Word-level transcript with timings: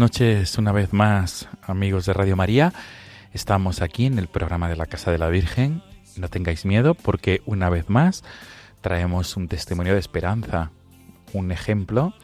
Noches 0.00 0.56
una 0.56 0.72
vez 0.72 0.94
más, 0.94 1.46
amigos 1.62 2.06
de 2.06 2.14
Radio 2.14 2.34
María. 2.34 2.72
Estamos 3.34 3.82
aquí 3.82 4.06
en 4.06 4.18
el 4.18 4.28
programa 4.28 4.70
de 4.70 4.74
la 4.74 4.86
Casa 4.86 5.10
de 5.10 5.18
la 5.18 5.28
Virgen. 5.28 5.82
No 6.16 6.28
tengáis 6.28 6.64
miedo 6.64 6.94
porque 6.94 7.42
una 7.44 7.68
vez 7.68 7.90
más 7.90 8.24
traemos 8.80 9.36
un 9.36 9.46
testimonio 9.46 9.92
de 9.92 9.98
esperanza, 9.98 10.70
un 11.34 11.52
ejemplo 11.52 12.14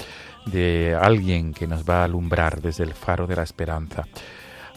de 0.47 0.97
alguien 0.98 1.52
que 1.52 1.66
nos 1.66 1.84
va 1.84 2.00
a 2.00 2.04
alumbrar 2.04 2.62
desde 2.62 2.82
el 2.82 2.94
faro 2.94 3.27
de 3.27 3.36
la 3.36 3.42
esperanza. 3.42 4.04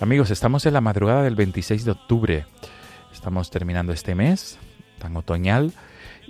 Amigos, 0.01 0.29
estamos 0.29 0.65
en 0.65 0.73
la 0.73 0.81
madrugada 0.81 1.23
del 1.23 1.35
26 1.35 1.85
de 1.85 1.91
octubre. 1.91 2.45
Estamos 3.13 3.49
terminando 3.49 3.93
este 3.93 4.13
mes 4.13 4.59
tan 4.99 5.15
otoñal 5.15 5.71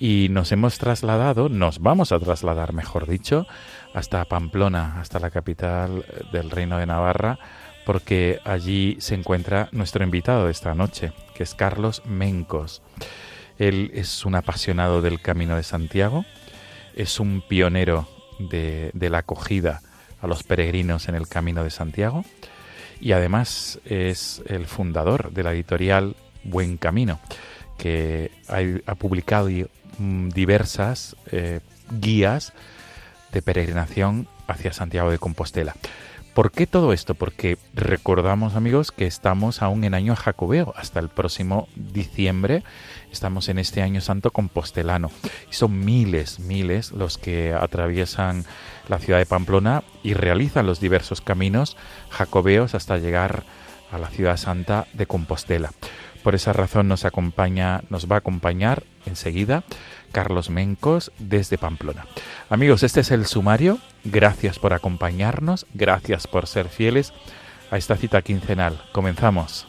y 0.02 0.28
nos 0.30 0.53
hemos 0.53 0.78
trasladado, 0.78 1.50
nos 1.50 1.80
vamos 1.80 2.14
a 2.14 2.19
trasladar, 2.19 2.72
mejor 2.72 3.05
dicho, 3.05 3.45
hasta 3.94 4.23
Pamplona, 4.23 4.97
hasta 5.02 5.19
la 5.19 5.30
capital 5.30 6.06
del 6.31 6.50
Reino 6.52 6.78
de 6.78 6.86
Navarra, 6.86 7.38
porque 7.86 8.39
allí 8.45 8.95
se 9.02 9.16
encuentra 9.16 9.67
nuestro 9.73 10.06
invitado 10.06 10.45
de 10.45 10.52
esta 10.52 10.73
noche, 10.73 11.11
que 11.36 11.44
es 11.44 11.53
Carlos 11.53 12.02
Mencos. 12.06 12.81
Él 13.58 13.91
es 13.94 14.25
un 14.25 14.36
apasionado 14.36 15.02
del 15.02 15.22
Camino 15.22 15.58
de 15.58 15.64
Santiago, 15.64 16.23
es 16.95 17.19
un 17.19 17.41
pionero 17.45 18.08
de, 18.39 18.91
de 18.94 19.09
la 19.09 19.17
acogida 19.17 19.81
a 20.22 20.28
los 20.28 20.44
peregrinos 20.44 21.09
en 21.09 21.16
el 21.16 21.28
Camino 21.28 21.61
de 21.66 21.72
Santiago 21.72 22.23
y 23.02 23.11
además 23.11 23.81
es 23.84 24.44
el 24.45 24.66
fundador 24.66 25.34
de 25.34 25.44
la 25.44 25.51
editorial 25.51 26.16
Buen 26.44 26.78
Camino, 26.78 27.19
que 27.79 28.29
ha, 28.85 28.95
publicado 28.95 29.50
mm, 29.97 30.29
diversas 30.29 31.16
eh, 31.31 31.62
guías 32.00 32.53
de 33.31 33.41
peregrinación 33.41 34.28
hacia 34.47 34.73
Santiago 34.73 35.09
de 35.09 35.17
Compostela. 35.17 35.75
¿Por 36.34 36.51
qué 36.51 36.68
todo 36.68 36.94
esto? 36.94 37.16
Porque 37.16 37.57
recordamos, 37.73 38.56
amigos, 38.56 38.91
que 38.91 39.07
estamos 39.07 39.62
aún 39.62 39.84
en 39.84 39.94
año 39.94 40.16
jacobeo. 40.16 40.73
Hasta 40.78 41.00
el 41.00 41.09
próximo 41.09 41.68
diciembre 41.75 42.63
estamos 43.12 43.50
en 43.50 43.59
este 43.59 43.81
año 43.81 44.00
santo 44.00 44.31
compostelano. 44.31 45.09
Y 45.50 45.53
son 45.56 45.84
miles, 45.84 46.39
miles 46.39 46.91
los 46.91 47.18
que 47.18 47.53
atraviesan 47.53 48.45
la 48.88 49.00
ciudad 49.00 49.19
de 49.19 49.25
Pamplona 49.25 49.84
y 50.03 50.13
realizan 50.13 50.66
los 50.66 50.79
diversos 50.79 51.19
caminos 51.19 51.75
jacobeos 52.09 52.75
hasta 52.75 52.97
llegar 52.97 53.44
a 53.91 53.97
la 53.97 54.07
ciudad 54.07 54.38
santa 54.38 54.88
de 54.94 55.07
Compostela. 55.07 55.72
Por 56.24 56.35
esa 56.35 56.53
razón 56.53 56.88
nos 56.88 57.06
acompaña, 57.06 57.81
nos 57.90 58.09
va 58.09 58.16
a 58.16 58.19
acompañar 58.19 58.84
enseguida 59.06 59.63
Carlos 60.12 60.50
Mencos 60.50 61.12
desde 61.18 61.57
Pamplona. 61.57 62.06
Amigos, 62.50 62.84
este 62.84 63.02
es 63.02 63.12
el 63.12 63.25
sumario. 63.25 63.80
Gracias 64.03 64.59
por 64.59 64.74
acompañarnos, 64.74 65.66
gracias 65.74 66.28
por 66.28 66.47
ser 66.47 66.69
fieles 66.69 67.13
a 67.72 67.78
esta 67.78 67.96
cita 67.96 68.22
quincenal. 68.22 68.81
Comenzamos. 68.91 69.68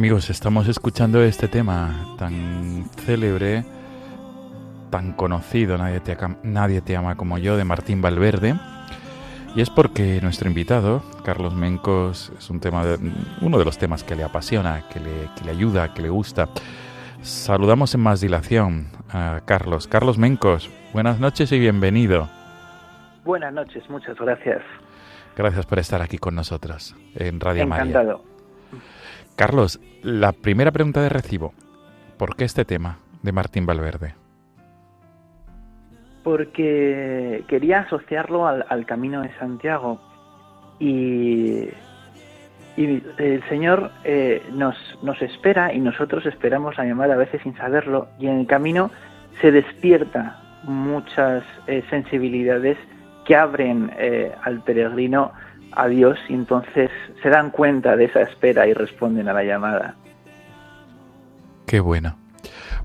Amigos, 0.00 0.30
estamos 0.30 0.66
escuchando 0.66 1.22
este 1.22 1.46
tema 1.46 2.16
tan 2.16 2.88
célebre, 3.04 3.66
tan 4.88 5.12
conocido, 5.12 5.76
Nadie 5.76 6.00
te, 6.00 6.16
nadie 6.42 6.80
te 6.80 6.96
ama 6.96 7.16
como 7.16 7.36
yo, 7.36 7.58
de 7.58 7.64
Martín 7.64 8.00
Valverde. 8.00 8.54
Y 9.54 9.60
es 9.60 9.68
porque 9.68 10.18
nuestro 10.22 10.48
invitado, 10.48 11.02
Carlos 11.22 11.54
Mencos, 11.54 12.32
es 12.38 12.48
un 12.48 12.60
tema 12.60 12.82
uno 13.42 13.58
de 13.58 13.64
los 13.66 13.76
temas 13.76 14.02
que 14.02 14.16
le 14.16 14.24
apasiona, 14.24 14.88
que 14.88 15.00
le, 15.00 15.28
que 15.36 15.44
le 15.44 15.50
ayuda, 15.50 15.92
que 15.92 16.00
le 16.00 16.08
gusta. 16.08 16.48
Saludamos 17.20 17.94
en 17.94 18.00
más 18.00 18.22
dilación 18.22 18.86
a 19.10 19.42
Carlos. 19.44 19.86
Carlos 19.86 20.16
Mencos, 20.16 20.70
buenas 20.94 21.20
noches 21.20 21.52
y 21.52 21.58
bienvenido. 21.58 22.26
Buenas 23.26 23.52
noches, 23.52 23.84
muchas 23.90 24.16
gracias. 24.16 24.62
Gracias 25.36 25.66
por 25.66 25.78
estar 25.78 26.00
aquí 26.00 26.16
con 26.16 26.34
nosotros 26.34 26.96
en 27.14 27.38
Radio 27.38 27.66
María. 27.66 27.90
Encantado. 27.90 28.29
Carlos, 29.40 29.80
la 30.02 30.32
primera 30.32 30.70
pregunta 30.70 31.00
de 31.00 31.08
recibo. 31.08 31.54
¿Por 32.18 32.36
qué 32.36 32.44
este 32.44 32.66
tema 32.66 32.98
de 33.22 33.32
Martín 33.32 33.64
Valverde? 33.64 34.14
Porque 36.22 37.42
quería 37.48 37.80
asociarlo 37.80 38.46
al, 38.46 38.84
Camino 38.84 39.22
de 39.22 39.34
Santiago 39.38 39.98
y, 40.78 41.70
el 42.76 43.42
Señor 43.48 43.90
eh, 44.04 44.42
nos, 44.52 44.76
nos 45.02 45.22
espera 45.22 45.72
y 45.72 45.80
nosotros 45.80 46.26
esperamos 46.26 46.76
la 46.76 46.84
llamada 46.84 47.14
a 47.14 47.16
veces 47.16 47.40
sin 47.40 47.56
saberlo 47.56 48.08
y 48.18 48.26
en 48.26 48.40
el 48.40 48.46
camino 48.46 48.90
se 49.40 49.52
despierta 49.52 50.38
muchas 50.64 51.44
eh, 51.66 51.82
sensibilidades 51.88 52.76
que 53.24 53.36
abren 53.36 53.90
eh, 53.96 54.32
al 54.42 54.62
peregrino 54.62 55.32
a 55.72 55.88
Dios 55.88 56.18
y 56.28 56.34
entonces 56.34 56.90
se 57.22 57.28
dan 57.28 57.50
cuenta 57.50 57.96
de 57.96 58.06
esa 58.06 58.22
espera 58.22 58.66
y 58.66 58.74
responden 58.74 59.28
a 59.28 59.32
la 59.32 59.44
llamada. 59.44 59.96
Qué 61.66 61.80
bueno. 61.80 62.16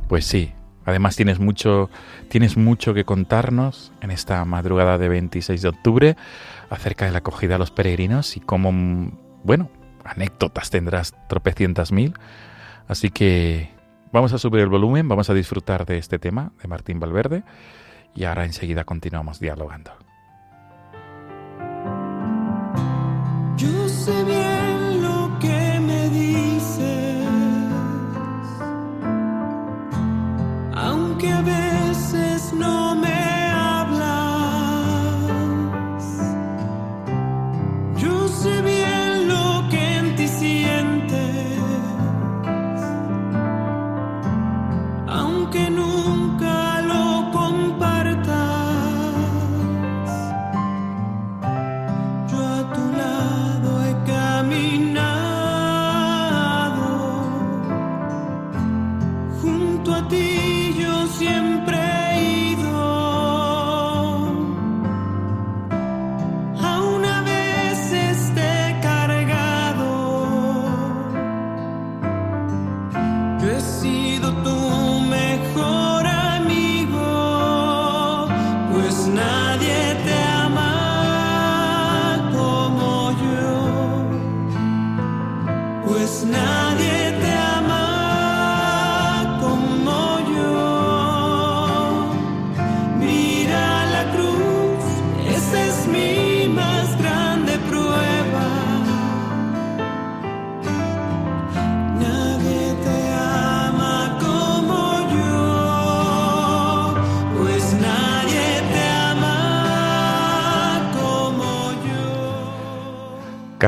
Pues 0.08 0.26
sí, 0.26 0.54
además 0.86 1.16
tienes 1.16 1.40
mucho 1.40 1.90
tienes 2.30 2.58
mucho 2.58 2.94
que 2.94 3.04
contarnos 3.04 3.92
en 4.02 4.12
esta 4.12 4.44
madrugada 4.46 4.98
de 4.98 5.10
26 5.10 5.62
de 5.62 5.70
octubre 5.70 6.16
acerca 6.70 7.06
de 7.06 7.12
la 7.12 7.20
acogida 7.20 7.56
a 7.56 7.58
los 7.58 7.72
peregrinos 7.72 8.38
y 8.38 8.40
cómo 8.40 8.72
bueno, 9.44 9.70
anécdotas 10.04 10.70
tendrás 10.70 11.16
tropecientas 11.28 11.92
mil. 11.92 12.14
Así 12.88 13.10
que 13.10 13.70
vamos 14.12 14.34
a 14.34 14.38
subir 14.38 14.62
el 14.62 14.70
volumen, 14.70 15.08
vamos 15.08 15.30
a 15.30 15.34
disfrutar 15.34 15.86
de 15.86 15.98
este 15.98 16.20
tema 16.20 16.52
de 16.62 16.68
Martín 16.68 17.00
Valverde 17.00 17.44
y 18.14 18.26
ahora 18.26 18.46
enseguida 18.46 18.84
continuamos 18.84 19.40
dialogando. 19.40 20.05
Yo 23.58 23.88
sé 23.88 24.24
bien 24.26 25.02
lo 25.02 25.40
que 25.40 25.80
me 25.80 26.10
dices, 26.10 27.26
aunque 30.74 31.32
a 31.32 31.42
veces 31.42 31.75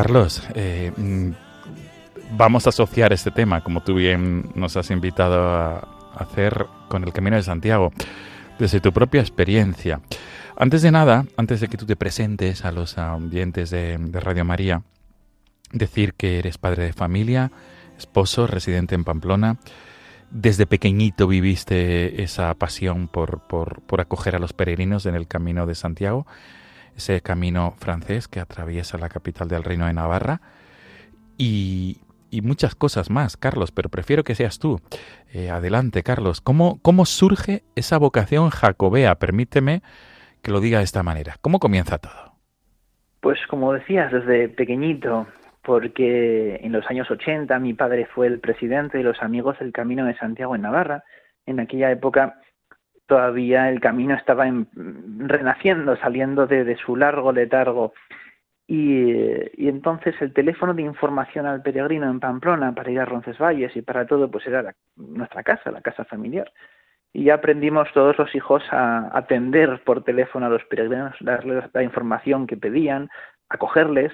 Carlos, 0.07 0.41
eh, 0.55 0.93
mm, 0.95 1.31
vamos 2.37 2.65
a 2.65 2.69
asociar 2.69 3.11
este 3.11 3.29
tema, 3.29 3.59
como 3.59 3.81
tú 3.81 3.93
bien 3.95 4.51
nos 4.55 4.77
has 4.77 4.89
invitado 4.89 5.49
a 5.49 5.79
hacer, 6.15 6.65
con 6.87 7.03
el 7.03 7.11
Camino 7.11 7.35
de 7.35 7.43
Santiago, 7.43 7.91
desde 8.57 8.79
tu 8.79 8.93
propia 8.93 9.19
experiencia. 9.19 9.99
Antes 10.55 10.81
de 10.81 10.91
nada, 10.91 11.25
antes 11.35 11.59
de 11.59 11.67
que 11.67 11.75
tú 11.75 11.85
te 11.85 11.97
presentes 11.97 12.63
a 12.63 12.71
los 12.71 12.97
ambientes 12.97 13.69
de, 13.69 13.97
Radio 14.13 14.45
María, 14.45 14.81
decir 15.73 16.13
que 16.13 16.39
eres 16.39 16.57
padre 16.57 16.85
de 16.85 16.93
familia, 16.93 17.51
esposo, 17.97 18.47
residente 18.47 18.95
en 18.95 19.03
Pamplona. 19.03 19.57
Desde 20.31 20.65
pequeñito 20.65 21.27
viviste 21.27 22.23
esa 22.23 22.53
pasión 22.53 23.09
por, 23.09 23.41
por, 23.41 23.81
por 23.81 23.99
acoger 23.99 24.37
a 24.37 24.39
los 24.39 24.53
peregrinos 24.53 25.05
en 25.05 25.15
el 25.15 25.27
Camino 25.27 25.65
de 25.65 25.75
Santiago 25.75 26.25
ese 26.97 27.21
camino 27.21 27.75
francés 27.77 28.27
que 28.27 28.39
atraviesa 28.39 28.97
la 28.97 29.07
capital 29.07 29.47
del 29.47 29.63
Reino 29.63 29.85
de 29.85 29.93
Navarra 29.93 30.41
y, 31.37 32.01
muchas 32.43 32.75
cosas 32.75 33.09
más, 33.09 33.37
Carlos, 33.37 33.71
pero 33.71 33.89
prefiero 33.89 34.23
que 34.23 34.35
seas 34.35 34.59
tú. 34.59 34.79
Eh, 35.33 35.49
adelante, 35.49 36.03
Carlos. 36.03 36.39
¿Cómo, 36.41 36.79
¿Cómo 36.81 37.05
surge 37.05 37.63
esa 37.75 37.97
vocación 37.97 38.49
jacobea? 38.49 39.15
Permíteme 39.15 39.81
que 40.43 40.51
lo 40.51 40.59
diga 40.59 40.79
de 40.79 40.83
esta 40.83 41.01
manera. 41.03 41.35
¿Cómo 41.41 41.59
comienza 41.59 41.97
todo? 41.97 42.33
Pues 43.21 43.39
como 43.49 43.73
decías, 43.73 44.11
desde 44.11 44.49
pequeñito, 44.49 45.27
porque 45.63 46.59
en 46.63 46.71
los 46.71 46.85
años 46.89 47.09
80 47.09 47.57
mi 47.59 47.73
padre 47.73 48.07
fue 48.13 48.27
el 48.27 48.39
presidente 48.39 48.99
de 48.99 49.03
los 49.03 49.21
Amigos 49.21 49.57
del 49.59 49.71
Camino 49.71 50.05
de 50.05 50.15
Santiago 50.17 50.55
en 50.55 50.61
Navarra. 50.61 51.03
En 51.45 51.59
aquella 51.59 51.91
época 51.91 52.39
todavía 53.07 53.69
el 53.69 53.79
camino 53.79 54.13
estaba 54.13 54.45
renaciendo, 54.75 55.95
saliendo 55.97 56.45
de, 56.45 56.75
su 56.77 56.95
largo 56.95 57.31
letargo. 57.31 57.93
Y, 58.67 59.13
entonces 59.67 60.15
el 60.21 60.33
teléfono 60.33 60.73
de 60.73 60.83
información 60.83 61.45
al 61.45 61.61
peregrino 61.61 62.09
en 62.09 62.19
Pamplona 62.19 62.75
para 62.75 62.91
ir 62.91 62.99
a 62.99 63.05
Roncesvalles 63.05 63.75
y 63.75 63.81
para 63.81 64.05
todo, 64.05 64.29
pues 64.29 64.45
era 64.45 64.75
nuestra 64.97 65.41
casa, 65.41 65.71
la 65.71 65.81
casa 65.81 66.03
familiar. 66.03 66.51
Y 67.13 67.23
ya 67.23 67.35
aprendimos 67.35 67.91
todos 67.93 68.17
los 68.19 68.35
hijos 68.35 68.61
a 68.71 69.09
atender 69.17 69.81
por 69.85 70.03
teléfono 70.03 70.45
a 70.45 70.49
los 70.49 70.63
peregrinos, 70.65 71.15
darles 71.21 71.63
la 71.73 71.81
información 71.81 72.45
que 72.45 72.57
pedían, 72.57 73.09
acogerles 73.47 74.11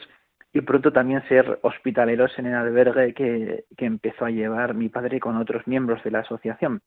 y 0.53 0.62
pronto 0.62 0.93
también 0.93 1.27
ser 1.27 1.57
hospitaleros 1.63 2.38
en 2.38 2.45
el 2.45 2.53
albergue 2.53 3.15
que 3.15 3.65
empezó 3.79 4.25
a 4.25 4.29
llevar 4.29 4.75
mi 4.75 4.88
padre 4.88 5.19
con 5.19 5.35
otros 5.38 5.65
miembros 5.65 6.03
de 6.03 6.12
la 6.12 6.19
asociación. 6.19 6.81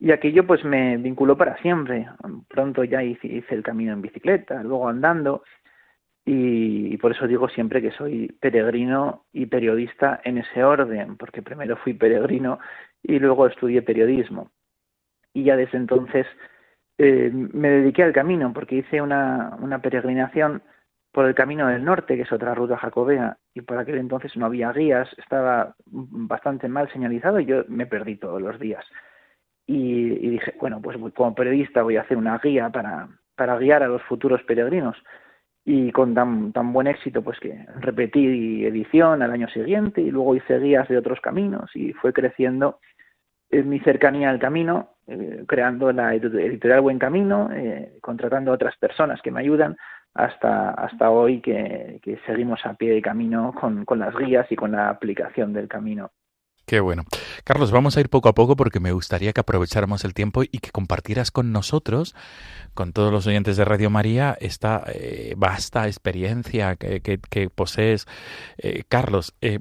Y 0.00 0.12
aquello 0.12 0.46
pues 0.46 0.64
me 0.64 0.96
vinculó 0.96 1.36
para 1.36 1.58
siempre. 1.58 2.08
Pronto 2.48 2.84
ya 2.84 3.02
hice, 3.02 3.44
el 3.50 3.62
camino 3.62 3.92
en 3.92 4.00
bicicleta, 4.00 4.62
luego 4.62 4.88
andando, 4.88 5.44
y, 6.24 6.96
por 6.98 7.12
eso 7.12 7.26
digo 7.26 7.48
siempre 7.48 7.82
que 7.82 7.90
soy 7.92 8.28
peregrino 8.40 9.26
y 9.32 9.46
periodista 9.46 10.20
en 10.24 10.38
ese 10.38 10.64
orden, 10.64 11.16
porque 11.16 11.42
primero 11.42 11.76
fui 11.76 11.94
peregrino 11.94 12.58
y 13.02 13.18
luego 13.18 13.46
estudié 13.46 13.82
periodismo. 13.82 14.50
Y 15.34 15.44
ya 15.44 15.56
desde 15.56 15.76
entonces 15.76 16.26
eh, 16.96 17.30
me 17.32 17.68
dediqué 17.68 18.02
al 18.02 18.12
camino, 18.14 18.52
porque 18.54 18.76
hice 18.76 19.02
una, 19.02 19.56
una 19.60 19.80
peregrinación 19.82 20.62
por 21.12 21.26
el 21.26 21.34
Camino 21.34 21.66
del 21.66 21.84
Norte, 21.84 22.16
que 22.16 22.22
es 22.22 22.32
otra 22.32 22.54
ruta 22.54 22.78
jacobea, 22.78 23.36
y 23.52 23.62
por 23.62 23.78
aquel 23.78 23.98
entonces 23.98 24.36
no 24.36 24.46
había 24.46 24.72
guías, 24.72 25.08
estaba 25.18 25.74
bastante 25.86 26.68
mal 26.68 26.90
señalizado 26.92 27.40
y 27.40 27.46
yo 27.46 27.64
me 27.68 27.86
perdí 27.86 28.16
todos 28.16 28.40
los 28.40 28.58
días 28.60 28.84
y, 29.66 30.30
dije, 30.30 30.54
bueno, 30.60 30.80
pues 30.82 30.96
como 31.14 31.34
periodista 31.34 31.82
voy 31.82 31.96
a 31.96 32.02
hacer 32.02 32.16
una 32.16 32.38
guía 32.38 32.70
para, 32.70 33.08
para 33.36 33.56
guiar 33.56 33.82
a 33.82 33.88
los 33.88 34.02
futuros 34.02 34.42
peregrinos. 34.42 34.96
y 35.64 35.92
con 35.92 36.14
tan, 36.14 36.52
tan 36.52 36.72
buen 36.72 36.86
éxito 36.86 37.22
pues 37.22 37.38
que 37.38 37.66
repetí 37.80 38.64
edición 38.64 39.22
al 39.22 39.30
año 39.30 39.48
siguiente 39.48 40.00
y 40.00 40.10
luego 40.10 40.34
hice 40.34 40.58
guías 40.58 40.88
de 40.88 40.98
otros 40.98 41.20
caminos 41.20 41.70
y 41.74 41.92
fue 41.92 42.12
creciendo 42.12 42.80
en 43.50 43.68
mi 43.68 43.80
cercanía 43.80 44.30
al 44.30 44.38
camino, 44.38 44.94
eh, 45.06 45.44
creando 45.46 45.92
la 45.92 46.14
editorial 46.14 46.80
Buen 46.80 46.98
Camino, 46.98 47.50
eh, 47.52 47.98
contratando 48.00 48.52
otras 48.52 48.76
personas 48.76 49.20
que 49.22 49.30
me 49.30 49.40
ayudan 49.40 49.76
hasta, 50.14 50.70
hasta 50.70 51.10
hoy 51.10 51.40
que, 51.40 52.00
que 52.02 52.18
seguimos 52.26 52.64
a 52.64 52.74
pie 52.74 52.92
de 52.92 53.02
camino 53.02 53.52
con, 53.58 53.84
con 53.84 53.98
las 53.98 54.16
guías 54.16 54.50
y 54.50 54.56
con 54.56 54.72
la 54.72 54.88
aplicación 54.88 55.52
del 55.52 55.68
camino. 55.68 56.10
Qué 56.70 56.78
bueno. 56.78 57.02
Carlos, 57.42 57.72
vamos 57.72 57.96
a 57.96 58.00
ir 58.00 58.08
poco 58.08 58.28
a 58.28 58.32
poco 58.32 58.54
porque 58.54 58.78
me 58.78 58.92
gustaría 58.92 59.32
que 59.32 59.40
aprovecháramos 59.40 60.04
el 60.04 60.14
tiempo 60.14 60.44
y 60.44 60.60
que 60.60 60.70
compartieras 60.70 61.32
con 61.32 61.50
nosotros, 61.50 62.14
con 62.74 62.92
todos 62.92 63.12
los 63.12 63.26
oyentes 63.26 63.56
de 63.56 63.64
Radio 63.64 63.90
María, 63.90 64.38
esta 64.40 64.84
eh, 64.86 65.34
vasta 65.36 65.88
experiencia 65.88 66.76
que, 66.76 67.00
que, 67.00 67.50
posees. 67.50 68.06
Eh, 68.56 68.84
Carlos, 68.88 69.34
eh, 69.40 69.58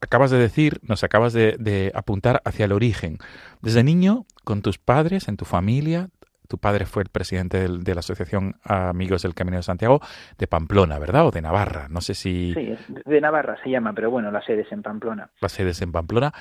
acabas 0.00 0.30
de 0.30 0.38
decir, 0.38 0.80
nos 0.80 1.04
acabas 1.04 1.34
de, 1.34 1.56
de 1.58 1.92
apuntar 1.94 2.40
hacia 2.46 2.64
el 2.64 2.72
origen. 2.72 3.18
Desde 3.60 3.84
niño, 3.84 4.24
con 4.44 4.62
tus 4.62 4.78
padres, 4.78 5.28
en 5.28 5.36
tu 5.36 5.44
familia, 5.44 6.08
tu 6.48 6.58
padre 6.58 6.86
fue 6.86 7.02
el 7.02 7.10
presidente 7.10 7.68
de 7.68 7.94
la 7.94 8.00
Asociación 8.00 8.56
Amigos 8.64 9.22
del 9.22 9.34
Camino 9.34 9.58
de 9.58 9.62
Santiago 9.62 10.00
de 10.38 10.46
Pamplona, 10.46 10.98
¿verdad? 10.98 11.26
O 11.26 11.30
de 11.30 11.42
Navarra. 11.42 11.88
No 11.88 12.00
sé 12.00 12.14
si. 12.14 12.54
Sí, 12.54 12.74
de 13.04 13.20
Navarra 13.20 13.56
se 13.62 13.70
llama, 13.70 13.92
pero 13.92 14.10
bueno, 14.10 14.30
la 14.30 14.42
sede 14.42 14.62
es 14.62 14.72
en 14.72 14.82
Pamplona. 14.82 15.30
La 15.40 15.50
sede 15.50 15.70
es 15.70 15.82
en 15.82 15.92
Pamplona. 15.92 16.32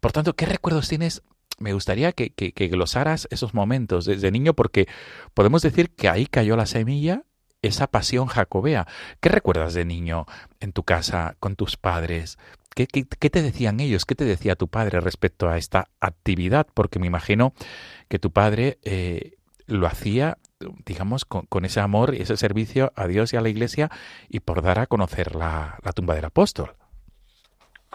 Por 0.00 0.12
tanto, 0.12 0.34
¿qué 0.34 0.46
recuerdos 0.46 0.88
tienes? 0.88 1.22
Me 1.58 1.72
gustaría 1.72 2.12
que, 2.12 2.30
que, 2.30 2.52
que 2.52 2.68
glosaras 2.68 3.26
esos 3.32 3.52
momentos 3.52 4.04
desde 4.04 4.30
niño, 4.30 4.54
porque 4.54 4.86
podemos 5.34 5.60
decir 5.62 5.90
que 5.90 6.08
ahí 6.08 6.26
cayó 6.26 6.56
la 6.56 6.66
semilla 6.66 7.24
esa 7.62 7.88
pasión 7.88 8.26
jacobea. 8.26 8.86
¿Qué 9.20 9.28
recuerdas 9.28 9.74
de 9.74 9.84
niño 9.84 10.26
en 10.60 10.72
tu 10.72 10.84
casa, 10.84 11.36
con 11.40 11.56
tus 11.56 11.76
padres? 11.76 12.38
¿Qué, 12.76 12.86
qué, 12.86 13.04
qué 13.04 13.30
te 13.30 13.42
decían 13.42 13.80
ellos? 13.80 14.04
¿Qué 14.04 14.14
te 14.14 14.24
decía 14.24 14.54
tu 14.54 14.68
padre 14.68 15.00
respecto 15.00 15.48
a 15.48 15.58
esta 15.58 15.88
actividad? 15.98 16.68
Porque 16.72 17.00
me 17.00 17.08
imagino 17.08 17.54
que 18.08 18.20
tu 18.20 18.30
padre 18.30 18.78
eh, 18.84 19.37
lo 19.68 19.86
hacía, 19.86 20.38
digamos, 20.84 21.24
con, 21.24 21.64
ese 21.64 21.80
amor 21.80 22.14
y 22.14 22.22
ese 22.22 22.36
servicio 22.36 22.92
a 22.96 23.06
Dios 23.06 23.32
y 23.32 23.36
a 23.36 23.40
la 23.40 23.48
Iglesia 23.48 23.90
y 24.28 24.40
por 24.40 24.62
dar 24.62 24.78
a 24.78 24.86
conocer 24.86 25.34
la, 25.34 25.78
tumba 25.94 26.14
del 26.14 26.24
apóstol. 26.24 26.70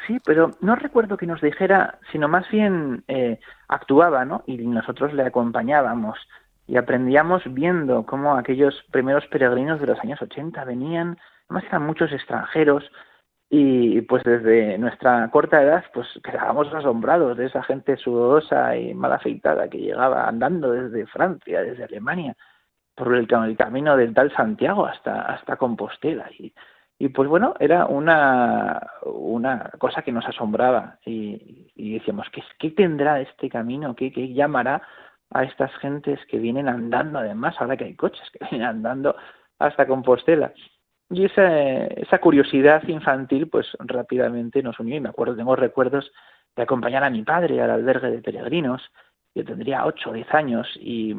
Sí, 0.07 0.19
pero 0.25 0.51
no 0.61 0.75
recuerdo 0.75 1.17
que 1.17 1.25
nos 1.25 1.41
dijera, 1.41 1.99
sino 2.11 2.27
más 2.27 2.49
bien 2.51 3.03
eh, 3.07 3.39
actuaba, 3.67 4.25
¿no? 4.25 4.43
Y 4.45 4.57
nosotros 4.57 5.13
le 5.13 5.23
acompañábamos 5.23 6.17
y 6.67 6.77
aprendíamos 6.77 7.41
viendo 7.53 8.05
cómo 8.05 8.35
aquellos 8.35 8.83
primeros 8.91 9.25
peregrinos 9.27 9.79
de 9.79 9.87
los 9.87 9.99
años 9.99 10.21
80 10.21 10.63
venían, 10.65 11.17
además 11.47 11.63
eran 11.69 11.85
muchos 11.85 12.11
extranjeros, 12.11 12.83
y 13.55 14.01
pues 14.01 14.23
desde 14.23 14.79
nuestra 14.79 15.29
corta 15.29 15.61
edad 15.61 15.83
pues 15.93 16.07
quedábamos 16.23 16.73
asombrados 16.73 17.37
de 17.37 17.45
esa 17.45 17.61
gente 17.61 17.97
sudorosa 17.97 18.75
y 18.75 18.95
mal 18.95 19.13
afeitada 19.13 19.69
que 19.69 19.77
llegaba 19.77 20.27
andando 20.27 20.71
desde 20.71 21.05
Francia, 21.05 21.61
desde 21.61 21.83
Alemania, 21.83 22.35
por 22.95 23.13
el, 23.13 23.27
camino 23.55 23.95
del 23.95 24.15
tal 24.15 24.33
Santiago 24.33 24.87
hasta, 24.87 25.21
hasta 25.21 25.57
Compostela. 25.57 26.31
Y, 26.31 26.51
y 26.97 27.09
pues 27.09 27.29
bueno, 27.29 27.53
era 27.59 27.85
una, 27.85 28.81
una 29.03 29.69
cosa 29.77 30.01
que 30.01 30.11
nos 30.11 30.25
asombraba 30.25 30.97
y, 31.05 31.71
y 31.75 31.93
decíamos, 31.93 32.25
¿qué, 32.31 32.41
¿qué 32.57 32.71
tendrá 32.71 33.21
este 33.21 33.49
camino? 33.51 33.95
¿Qué, 33.95 34.11
¿Qué 34.11 34.33
llamará 34.33 34.81
a 35.29 35.43
estas 35.43 35.71
gentes 35.75 36.19
que 36.27 36.39
vienen 36.39 36.67
andando 36.67 37.19
además, 37.19 37.53
ahora 37.59 37.77
que 37.77 37.83
hay 37.83 37.95
coches 37.95 38.27
que 38.31 38.43
vienen 38.49 38.67
andando 38.67 39.15
hasta 39.59 39.85
Compostela? 39.85 40.51
Y 41.09 41.25
esa, 41.25 41.85
esa 41.87 42.19
curiosidad 42.19 42.83
infantil, 42.87 43.47
pues 43.47 43.67
rápidamente 43.79 44.63
nos 44.63 44.79
unió. 44.79 44.95
Y 44.95 45.01
me 45.01 45.09
acuerdo, 45.09 45.35
tengo 45.35 45.55
recuerdos 45.55 46.11
de 46.55 46.63
acompañar 46.63 47.03
a 47.03 47.09
mi 47.09 47.23
padre 47.23 47.61
al 47.61 47.69
albergue 47.69 48.09
de 48.09 48.21
peregrinos. 48.21 48.81
Yo 49.35 49.43
tendría 49.43 49.85
ocho 49.85 50.11
o 50.11 50.13
diez 50.13 50.31
años 50.33 50.67
y, 50.79 51.15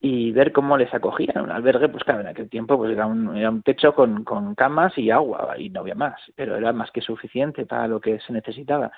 y 0.00 0.32
ver 0.32 0.52
cómo 0.52 0.76
les 0.76 0.92
acogían. 0.92 1.44
Un 1.44 1.50
albergue, 1.50 1.88
pues 1.88 2.04
claro, 2.04 2.20
en 2.20 2.28
aquel 2.28 2.48
tiempo 2.48 2.76
pues 2.76 2.92
era 2.92 3.06
un, 3.06 3.36
era 3.36 3.50
un 3.50 3.62
techo 3.62 3.94
con, 3.94 4.24
con 4.24 4.54
camas 4.54 4.96
y 4.98 5.10
agua 5.10 5.54
y 5.58 5.70
no 5.70 5.80
había 5.80 5.94
más, 5.94 6.20
pero 6.34 6.56
era 6.56 6.72
más 6.72 6.90
que 6.90 7.00
suficiente 7.00 7.66
para 7.66 7.88
lo 7.88 8.00
que 8.00 8.20
se 8.20 8.32
necesitaba. 8.32 8.92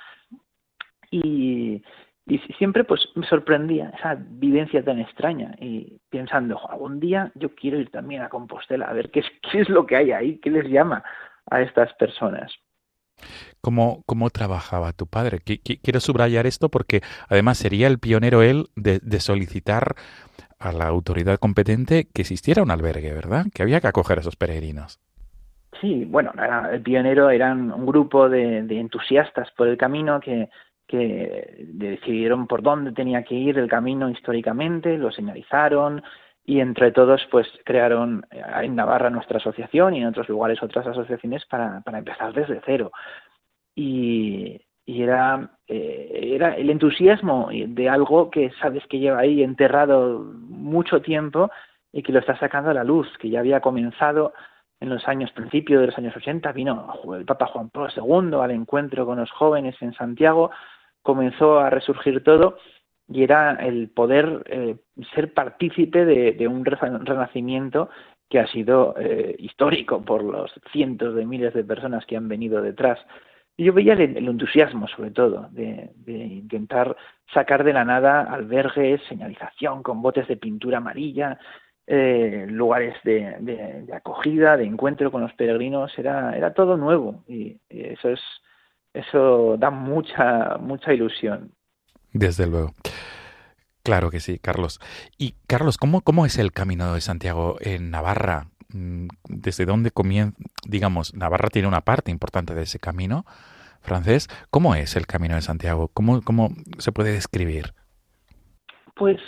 Y, 1.11 1.83
y 2.29 2.39
siempre 2.59 2.85
pues 2.85 3.09
me 3.15 3.27
sorprendía 3.27 3.91
esa 3.99 4.17
vivencia 4.19 4.85
tan 4.85 4.99
extraña 5.01 5.55
y 5.61 5.99
pensando, 6.11 6.61
algún 6.69 7.01
día 7.01 7.33
yo 7.35 7.55
quiero 7.55 7.81
ir 7.81 7.91
también 7.91 8.21
a 8.23 8.29
Compostela 8.29 8.87
a 8.87 8.93
ver 8.93 9.11
qué 9.11 9.21
es, 9.21 9.27
qué 9.51 9.63
es 9.63 9.69
lo 9.71 9.87
que 9.87 9.97
hay 9.97 10.13
ahí, 10.13 10.39
qué 10.39 10.51
les 10.51 10.69
llama 10.69 11.03
a 11.51 11.63
estas 11.63 11.93
personas. 11.95 12.53
¿Cómo, 13.63 14.03
cómo 14.07 14.29
trabajaba 14.31 14.93
tu 14.93 15.07
padre? 15.07 15.41
Quiero 15.41 16.01
subrayar 16.01 16.47
esto 16.47 16.69
porque 16.69 17.01
además 17.29 17.59
sería 17.59 17.89
el 17.89 17.99
pionero 17.99 18.43
él 18.43 18.67
de, 18.77 19.01
de 19.03 19.21
solicitar 19.21 19.95
a 20.59 20.73
la 20.73 20.87
autoridad 20.87 21.39
competente 21.39 22.09
que 22.13 22.23
existiera 22.23 22.63
un 22.63 22.71
albergue, 22.71 23.13
¿verdad? 23.13 23.47
Que 23.53 23.63
había 23.63 23.81
que 23.81 23.89
acoger 23.89 24.19
a 24.19 24.21
esos 24.21 24.37
peregrinos. 24.37 25.01
Sí, 25.81 26.05
bueno, 26.05 26.33
el 26.73 26.83
pionero 26.83 27.31
eran 27.31 27.73
un 27.73 27.87
grupo 27.87 28.29
de, 28.29 28.63
de 28.63 28.81
entusiastas 28.81 29.51
por 29.53 29.69
el 29.69 29.77
camino 29.77 30.19
que 30.21 30.49
que 30.89 31.67
decidieron 31.69 32.47
por 32.47 32.63
dónde 32.63 32.93
tenía 32.93 33.23
que 33.23 33.35
ir 33.35 33.59
el 33.59 33.69
camino 33.69 34.09
históricamente, 34.09 34.97
lo 34.97 35.13
señalizaron 35.13 36.03
y 36.45 36.61
entre 36.61 36.93
todos 36.93 37.21
pues 37.31 37.47
crearon 37.65 38.25
eh, 38.31 38.43
en 38.63 38.75
Navarra 38.75 39.11
nuestra 39.11 39.37
asociación 39.37 39.95
y 39.95 40.01
en 40.01 40.07
otros 40.07 40.29
lugares 40.31 40.63
otras 40.63 40.87
asociaciones 40.87 41.45
para, 41.45 41.83
para 41.83 41.99
empezar 41.99 42.33
desde 42.33 42.63
cero. 42.65 42.91
Y, 43.75 44.59
y 44.87 45.03
era, 45.03 45.51
eh, 45.67 46.31
era 46.35 46.57
el 46.57 46.71
entusiasmo 46.71 47.51
de 47.53 47.89
algo 47.91 48.31
que 48.31 48.51
sabes 48.63 48.83
que 48.87 48.99
lleva 48.99 49.19
ahí 49.19 49.43
enterrado 49.43 50.21
mucho 50.49 51.03
tiempo 51.03 51.51
y 51.93 52.03
que 52.03 52.13
lo 52.13 52.21
está 52.21 52.39
sacando 52.39 52.71
a 52.71 52.75
la 52.75 52.85
luz, 52.85 53.07
que 53.19 53.29
ya 53.29 53.41
había 53.41 53.61
comenzado 53.61 54.33
en 54.81 54.89
los 54.89 55.07
años, 55.07 55.31
principios 55.33 55.83
de 55.83 55.89
los 55.89 55.99
años 55.99 56.17
80, 56.17 56.53
vino 56.53 56.95
el 57.15 57.27
Papa 57.27 57.47
Juan 57.47 57.69
Pablo 57.69 57.91
II 57.95 58.39
al 58.41 58.53
encuentro 58.53 59.05
con 59.05 59.19
los 59.19 59.31
jóvenes 59.31 59.77
en 59.83 59.93
Santiago 59.93 60.51
comenzó 61.09 61.59
a 61.59 61.71
resurgir 61.71 62.23
todo 62.23 62.59
y 63.11 63.23
era 63.23 63.53
el 63.55 63.89
poder 63.89 64.43
eh, 64.45 64.77
ser 65.15 65.33
partícipe 65.33 66.05
de, 66.05 66.47
un 66.47 66.67
renacimiento 66.67 67.89
que 68.29 68.41
ha 68.41 68.47
sido 68.47 68.95
eh, 68.99 69.35
histórico 69.39 70.03
por 70.03 70.23
los 70.23 70.53
cientos 70.71 71.15
de 71.15 71.25
miles 71.25 71.55
de 71.55 71.65
personas 71.65 72.05
que 72.05 72.19
han 72.19 72.29
venido 72.29 72.61
detrás. 72.61 72.99
Y 73.57 73.65
yo 73.65 73.73
veía 73.73 73.95
el, 73.95 74.29
entusiasmo, 74.29 74.87
sobre 74.87 75.13
todo, 75.13 75.49
de, 75.51 75.91
intentar 76.07 76.95
sacar 77.33 77.65
de 77.65 77.73
la 77.73 77.87
nada 77.87 78.25
albergues, 78.31 79.01
señalización 79.09 79.83
con 79.83 80.03
botes 80.03 80.29
de 80.29 80.37
pintura 80.37 80.77
amarilla, 80.77 81.39
eh, 81.87 82.45
lugares 82.51 82.97
de, 83.03 83.87
acogida, 83.95 84.59
de 84.59 84.65
encuentro 84.67 85.11
con 85.11 85.23
los 85.23 85.33
peregrinos, 85.33 85.99
era, 85.99 86.37
era 86.37 86.53
todo 86.53 86.77
nuevo 86.77 87.25
y 87.27 87.57
eso 87.71 88.11
es 88.11 88.21
eso 88.93 89.57
da 89.59 89.71
mucha, 89.71 90.57
mucha 90.61 90.93
ilusión. 90.93 91.53
Desde 92.13 92.47
luego. 92.47 92.73
Claro 93.83 94.11
que 94.11 94.21
sí, 94.21 94.39
Carlos. 94.39 94.81
Y 95.17 95.35
Carlos, 95.47 95.79
¿cómo, 95.79 96.03
cómo 96.03 96.27
es 96.27 96.39
el 96.39 96.53
camino 96.53 96.93
de 96.93 97.01
Santiago 97.01 97.57
en 97.61 97.91
Navarra? 97.91 98.49
Mm, 98.73 99.09
¿Desde 99.29 99.65
dónde 99.65 99.91
comienza? 99.91 100.37
Digamos, 100.67 101.15
Navarra 101.15 101.49
tiene 101.49 101.69
una 101.69 101.81
parte 101.81 102.11
importante 102.11 102.55
de 102.55 102.63
ese 102.63 102.79
camino 102.79 103.25
francés. 103.81 104.29
¿Cómo 104.51 104.75
es 104.75 104.97
el 104.97 105.07
camino 105.07 105.37
de 105.37 105.43
Santiago? 105.43 105.89
¿Cómo, 105.89 106.21
cómo 106.23 106.51
se 106.79 106.93
puede 106.93 107.13
describir? 107.13 107.73
Pues 108.95 109.19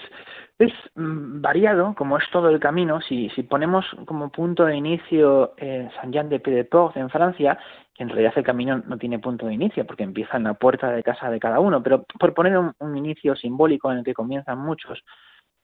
es 0.60 0.72
mm, 0.94 1.40
variado, 1.40 1.94
como 1.94 2.18
es 2.18 2.24
todo 2.30 2.50
el 2.50 2.60
camino. 2.60 3.00
Si, 3.00 3.30
si 3.30 3.42
ponemos 3.42 3.86
como 4.04 4.30
punto 4.30 4.66
de 4.66 4.76
inicio 4.76 5.54
eh, 5.56 5.88
Saint-Jean 5.96 6.28
de 6.28 6.38
Pied-de-Port 6.38 6.98
en 6.98 7.08
Francia, 7.08 7.58
que 7.94 8.02
en 8.02 8.10
realidad 8.10 8.34
el 8.36 8.44
camino 8.44 8.82
no 8.86 8.98
tiene 8.98 9.18
punto 9.18 9.46
de 9.46 9.54
inicio 9.54 9.86
porque 9.86 10.02
empieza 10.02 10.36
en 10.36 10.44
la 10.44 10.54
puerta 10.54 10.90
de 10.92 11.02
casa 11.02 11.30
de 11.30 11.40
cada 11.40 11.60
uno, 11.60 11.82
pero 11.82 12.04
por 12.18 12.34
poner 12.34 12.58
un, 12.58 12.96
inicio 12.96 13.34
simbólico 13.36 13.90
en 13.90 13.98
el 13.98 14.04
que 14.04 14.12
comienzan 14.12 14.58
muchos, 14.58 15.02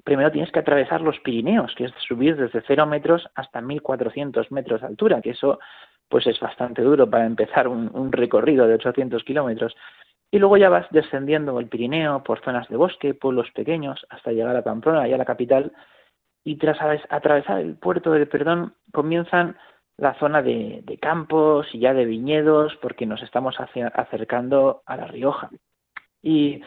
primero 0.02 0.32
tienes 0.32 0.50
que 0.50 0.60
atravesar 0.60 1.02
los 1.02 1.20
Pirineos, 1.20 1.74
que 1.76 1.84
es 1.84 1.92
subir 2.08 2.34
desde 2.34 2.62
cero 2.66 2.86
metros 2.86 3.28
hasta 3.34 3.60
1400 3.60 4.50
metros 4.50 4.80
de 4.80 4.86
altura, 4.86 5.20
que 5.20 5.30
eso 5.30 5.58
pues 6.08 6.26
es 6.26 6.40
bastante 6.40 6.80
duro 6.80 7.10
para 7.10 7.26
empezar 7.26 7.68
un, 7.68 7.90
un 7.92 8.12
recorrido 8.12 8.66
de 8.66 8.74
800 8.74 9.22
kilómetros. 9.24 9.76
Y 10.30 10.38
luego 10.38 10.56
ya 10.56 10.68
vas 10.68 10.86
descendiendo 10.90 11.58
el 11.60 11.68
Pirineo 11.68 12.22
por 12.22 12.42
zonas 12.42 12.68
de 12.68 12.76
bosque, 12.76 13.14
pueblos 13.14 13.50
pequeños, 13.52 14.04
hasta 14.10 14.32
llegar 14.32 14.56
a 14.56 14.64
Pamplona, 14.64 15.06
ya 15.06 15.14
a 15.14 15.18
la 15.18 15.24
capital. 15.24 15.72
Y 16.44 16.56
tras 16.56 16.78
atravesar 17.10 17.60
el 17.60 17.76
puerto 17.76 18.12
del 18.12 18.28
Perdón 18.28 18.74
comienzan 18.92 19.56
la 19.96 20.14
zona 20.18 20.42
de, 20.42 20.98
campos 21.00 21.66
y 21.72 21.80
ya 21.80 21.94
de 21.94 22.04
viñedos, 22.04 22.76
porque 22.82 23.06
nos 23.06 23.22
estamos 23.22 23.56
acercando 23.58 24.82
a 24.84 24.96
La 24.96 25.06
Rioja. 25.06 25.50
Y 26.22 26.62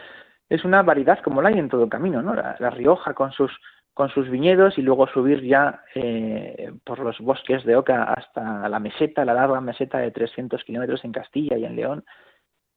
es 0.48 0.64
una 0.64 0.82
variedad 0.82 1.20
como 1.20 1.40
la 1.40 1.50
hay 1.50 1.58
en 1.58 1.68
todo 1.68 1.84
el 1.84 1.90
camino, 1.90 2.22
¿no? 2.22 2.34
La, 2.34 2.70
Rioja 2.70 3.14
con 3.14 3.32
sus 3.32 3.52
con 3.92 4.08
sus 4.08 4.30
viñedos 4.30 4.78
y 4.78 4.82
luego 4.82 5.06
subir 5.08 5.42
ya 5.42 5.82
eh, 5.94 6.72
por 6.84 7.00
los 7.00 7.18
bosques 7.18 7.64
de 7.64 7.76
Oca 7.76 8.04
hasta 8.04 8.68
la 8.68 8.78
meseta, 8.78 9.24
la 9.24 9.34
larga 9.34 9.60
meseta 9.60 9.98
de 9.98 10.10
300 10.10 10.64
kilómetros 10.64 11.04
en 11.04 11.12
Castilla 11.12 11.58
y 11.58 11.64
en 11.66 11.76
León, 11.76 12.04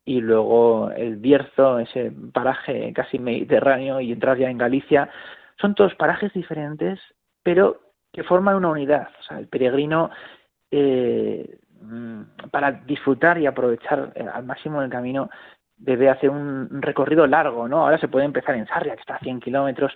y 0.05 0.19
luego 0.21 0.91
el 0.91 1.17
Bierzo, 1.17 1.79
ese 1.79 2.11
paraje 2.33 2.91
casi 2.93 3.19
mediterráneo, 3.19 4.01
y 4.01 4.11
entrar 4.11 4.37
ya 4.37 4.49
en 4.49 4.57
Galicia. 4.57 5.09
Son 5.59 5.75
todos 5.75 5.95
parajes 5.95 6.33
diferentes, 6.33 6.99
pero 7.41 7.79
que 8.11 8.23
forman 8.23 8.55
una 8.55 8.69
unidad. 8.69 9.09
O 9.19 9.23
sea, 9.23 9.39
el 9.39 9.47
peregrino, 9.47 10.09
eh, 10.71 11.57
para 12.51 12.71
disfrutar 12.71 13.37
y 13.37 13.45
aprovechar 13.45 14.11
eh, 14.15 14.25
al 14.31 14.45
máximo 14.45 14.81
el 14.81 14.89
camino, 14.89 15.29
debe 15.77 16.09
hacer 16.09 16.29
un 16.29 16.81
recorrido 16.81 17.27
largo, 17.27 17.67
¿no? 17.67 17.83
Ahora 17.83 17.97
se 17.97 18.07
puede 18.07 18.25
empezar 18.25 18.55
en 18.55 18.67
Sarria, 18.67 18.95
que 18.95 19.01
está 19.01 19.15
a 19.15 19.19
100 19.19 19.39
kilómetros, 19.39 19.93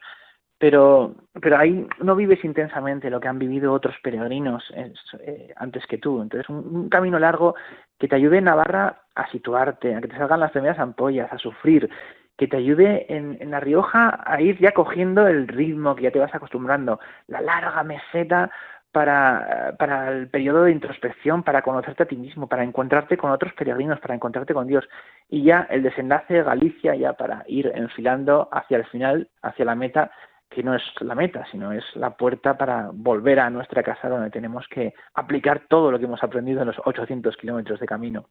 pero, 0.59 1.15
pero 1.39 1.57
ahí 1.57 1.87
no 1.99 2.15
vives 2.15 2.43
intensamente 2.43 3.09
lo 3.09 3.19
que 3.19 3.27
han 3.27 3.37
vivido 3.37 3.73
otros 3.73 3.95
peregrinos 4.01 4.63
eh, 4.75 5.53
antes 5.55 5.85
que 5.85 5.99
tú. 5.99 6.21
Entonces, 6.21 6.49
un, 6.49 6.89
camino 6.89 7.19
largo 7.19 7.55
que 7.99 8.07
te 8.07 8.15
ayude 8.15 8.39
en 8.39 8.45
Navarra 8.45 9.03
a 9.17 9.29
situarte, 9.31 9.95
a 9.95 10.01
que 10.01 10.07
te 10.07 10.17
salgan 10.17 10.39
las 10.39 10.51
primeras 10.51 10.79
ampollas, 10.79 11.31
a 11.31 11.37
sufrir, 11.37 11.89
que 12.37 12.47
te 12.47 12.57
ayude 12.57 13.05
en, 13.09 13.37
en 13.41 13.51
La 13.51 13.59
Rioja 13.59 14.23
a 14.23 14.39
ir 14.41 14.59
ya 14.59 14.71
cogiendo 14.71 15.27
el 15.27 15.47
ritmo 15.47 15.95
que 15.95 16.03
ya 16.03 16.11
te 16.11 16.19
vas 16.19 16.33
acostumbrando, 16.35 16.99
la 17.27 17.41
larga 17.41 17.83
meseta 17.83 18.51
para, 18.91 19.75
para 19.77 20.11
el 20.11 20.29
periodo 20.29 20.63
de 20.63 20.71
introspección, 20.71 21.43
para 21.43 21.61
conocerte 21.61 22.03
a 22.03 22.07
ti 22.07 22.15
mismo, 22.15 22.47
para 22.47 22.63
encontrarte 22.63 23.17
con 23.17 23.31
otros 23.31 23.53
peregrinos, 23.53 23.99
para 23.99 24.15
encontrarte 24.15 24.53
con 24.53 24.67
Dios. 24.67 24.87
Y 25.29 25.43
ya 25.43 25.67
el 25.69 25.83
desenlace 25.83 26.35
de 26.35 26.43
Galicia, 26.43 26.95
ya 26.95 27.13
para 27.13 27.43
ir 27.47 27.71
enfilando 27.75 28.49
hacia 28.51 28.77
el 28.77 28.85
final, 28.85 29.29
hacia 29.41 29.65
la 29.65 29.75
meta, 29.75 30.11
que 30.49 30.63
no 30.63 30.73
es 30.73 30.83
la 31.01 31.15
meta, 31.15 31.45
sino 31.51 31.73
es 31.73 31.83
la 31.95 32.11
puerta 32.17 32.57
para 32.57 32.89
volver 32.93 33.39
a 33.39 33.49
nuestra 33.49 33.83
casa 33.83 34.09
donde 34.09 34.29
tenemos 34.29 34.65
que 34.67 34.93
aplicar 35.13 35.63
todo 35.67 35.91
lo 35.91 35.99
que 35.99 36.05
hemos 36.05 36.23
aprendido 36.23 36.61
en 36.61 36.67
los 36.67 36.81
800 36.83 37.35
kilómetros 37.37 37.79
de 37.79 37.85
camino. 37.85 38.25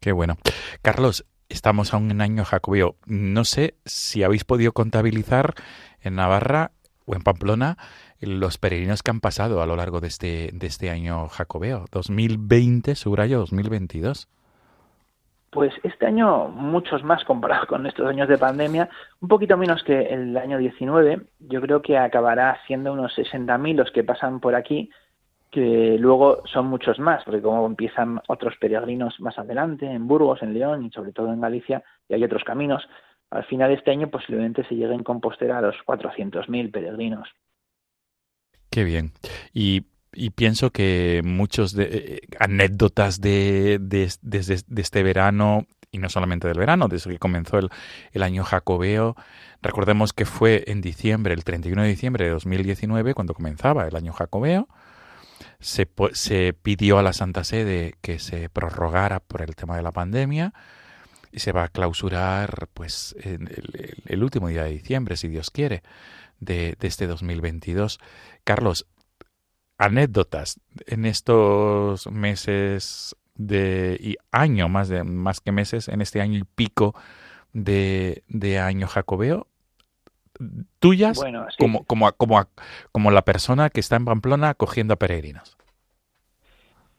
Qué 0.00 0.12
bueno. 0.12 0.36
Carlos, 0.80 1.26
estamos 1.50 1.92
aún 1.92 2.10
en 2.10 2.22
año 2.22 2.44
jacobeo. 2.46 2.96
No 3.04 3.44
sé 3.44 3.74
si 3.84 4.22
habéis 4.22 4.44
podido 4.44 4.72
contabilizar 4.72 5.52
en 6.00 6.14
Navarra 6.14 6.70
o 7.04 7.14
en 7.14 7.20
Pamplona 7.20 7.76
los 8.18 8.56
peregrinos 8.56 9.02
que 9.02 9.10
han 9.10 9.20
pasado 9.20 9.60
a 9.60 9.66
lo 9.66 9.76
largo 9.76 10.00
de 10.00 10.08
este, 10.08 10.50
de 10.54 10.66
este 10.66 10.88
año 10.88 11.28
jacobeo. 11.28 11.84
2020, 11.92 12.94
subrayo 12.94 13.40
2022. 13.40 14.26
Pues 15.50 15.74
este 15.82 16.06
año 16.06 16.48
muchos 16.48 17.04
más 17.04 17.22
comparado 17.24 17.66
con 17.66 17.84
estos 17.84 18.06
años 18.08 18.28
de 18.28 18.38
pandemia, 18.38 18.88
un 19.20 19.28
poquito 19.28 19.58
menos 19.58 19.82
que 19.82 20.00
el 20.00 20.34
año 20.38 20.56
19. 20.56 21.20
Yo 21.40 21.60
creo 21.60 21.82
que 21.82 21.98
acabará 21.98 22.58
siendo 22.66 22.94
unos 22.94 23.18
60.000 23.18 23.74
los 23.74 23.90
que 23.90 24.02
pasan 24.02 24.40
por 24.40 24.54
aquí, 24.54 24.90
que 25.50 25.96
luego 25.98 26.42
son 26.46 26.66
muchos 26.66 26.98
más, 26.98 27.24
porque 27.24 27.42
como 27.42 27.66
empiezan 27.66 28.20
otros 28.28 28.54
peregrinos 28.60 29.18
más 29.20 29.38
adelante, 29.38 29.86
en 29.86 30.06
Burgos, 30.06 30.42
en 30.42 30.54
León 30.54 30.84
y 30.84 30.90
sobre 30.90 31.12
todo 31.12 31.32
en 31.32 31.40
Galicia, 31.40 31.82
y 32.08 32.14
hay 32.14 32.24
otros 32.24 32.44
caminos, 32.44 32.86
al 33.30 33.44
final 33.44 33.68
de 33.68 33.76
este 33.76 33.90
año 33.90 34.10
posiblemente 34.10 34.64
se 34.64 34.74
lleguen 34.74 34.98
en 34.98 35.04
Compostela 35.04 35.58
a 35.58 35.62
los 35.62 35.76
400.000 35.86 36.70
peregrinos. 36.70 37.28
Qué 38.70 38.84
bien. 38.84 39.12
Y 39.52 39.82
pienso 40.30 40.70
que 40.70 41.22
muchos 41.24 41.72
de 41.72 41.84
eh, 41.84 42.20
anécdotas 42.38 43.20
de, 43.20 43.78
de, 43.80 44.08
este 44.76 45.02
verano 45.02 45.66
y 45.92 45.98
no 45.98 46.08
solamente 46.08 46.46
del 46.46 46.58
verano, 46.58 46.86
desde 46.88 47.10
que 47.10 47.18
comenzó 47.18 47.58
el, 47.58 47.70
el, 48.12 48.22
año 48.22 48.44
jacobeo. 48.44 49.16
Recordemos 49.60 50.12
que 50.12 50.24
fue 50.24 50.64
en 50.68 50.80
diciembre, 50.80 51.34
el 51.34 51.42
31 51.42 51.82
de 51.82 51.88
diciembre 51.88 52.24
de 52.26 52.30
2019, 52.30 53.14
cuando 53.14 53.34
comenzaba 53.34 53.88
el 53.88 53.96
año 53.96 54.12
jacobeo. 54.12 54.68
Se, 55.60 55.88
se 56.12 56.52
pidió 56.54 56.98
a 56.98 57.02
la 57.02 57.12
Santa 57.12 57.44
Sede 57.44 57.94
que 58.00 58.18
se 58.18 58.48
prorrogara 58.48 59.20
por 59.20 59.42
el 59.42 59.54
tema 59.54 59.76
de 59.76 59.82
la 59.82 59.92
pandemia 59.92 60.54
y 61.32 61.40
se 61.40 61.52
va 61.52 61.64
a 61.64 61.68
clausurar 61.68 62.68
pues 62.74 63.14
el, 63.22 64.02
el 64.06 64.22
último 64.24 64.48
día 64.48 64.64
de 64.64 64.70
diciembre, 64.70 65.16
si 65.16 65.28
Dios 65.28 65.50
quiere, 65.50 65.82
de, 66.40 66.76
de 66.80 66.88
este 66.88 67.06
2022. 67.06 68.00
Carlos, 68.44 68.86
anécdotas 69.78 70.60
en 70.86 71.06
estos 71.06 72.06
meses 72.10 73.16
de 73.34 73.96
y 73.98 74.16
año 74.30 74.68
más 74.68 74.88
de 74.88 75.04
más 75.04 75.40
que 75.40 75.52
meses 75.52 75.88
en 75.88 76.02
este 76.02 76.20
año 76.20 76.38
y 76.38 76.44
pico 76.44 76.94
de, 77.54 78.22
de 78.28 78.58
año 78.58 78.86
jacobeo 78.86 79.46
tuyas 80.78 81.20
como, 81.58 81.84
como, 81.84 82.12
como, 82.12 82.46
como 82.92 83.10
la 83.10 83.22
persona 83.22 83.70
que 83.70 83.80
está 83.80 83.96
en 83.96 84.04
Pamplona 84.04 84.50
acogiendo 84.50 84.94
a 84.94 84.96
peregrinos 84.96 85.56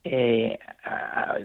eh, 0.04 0.58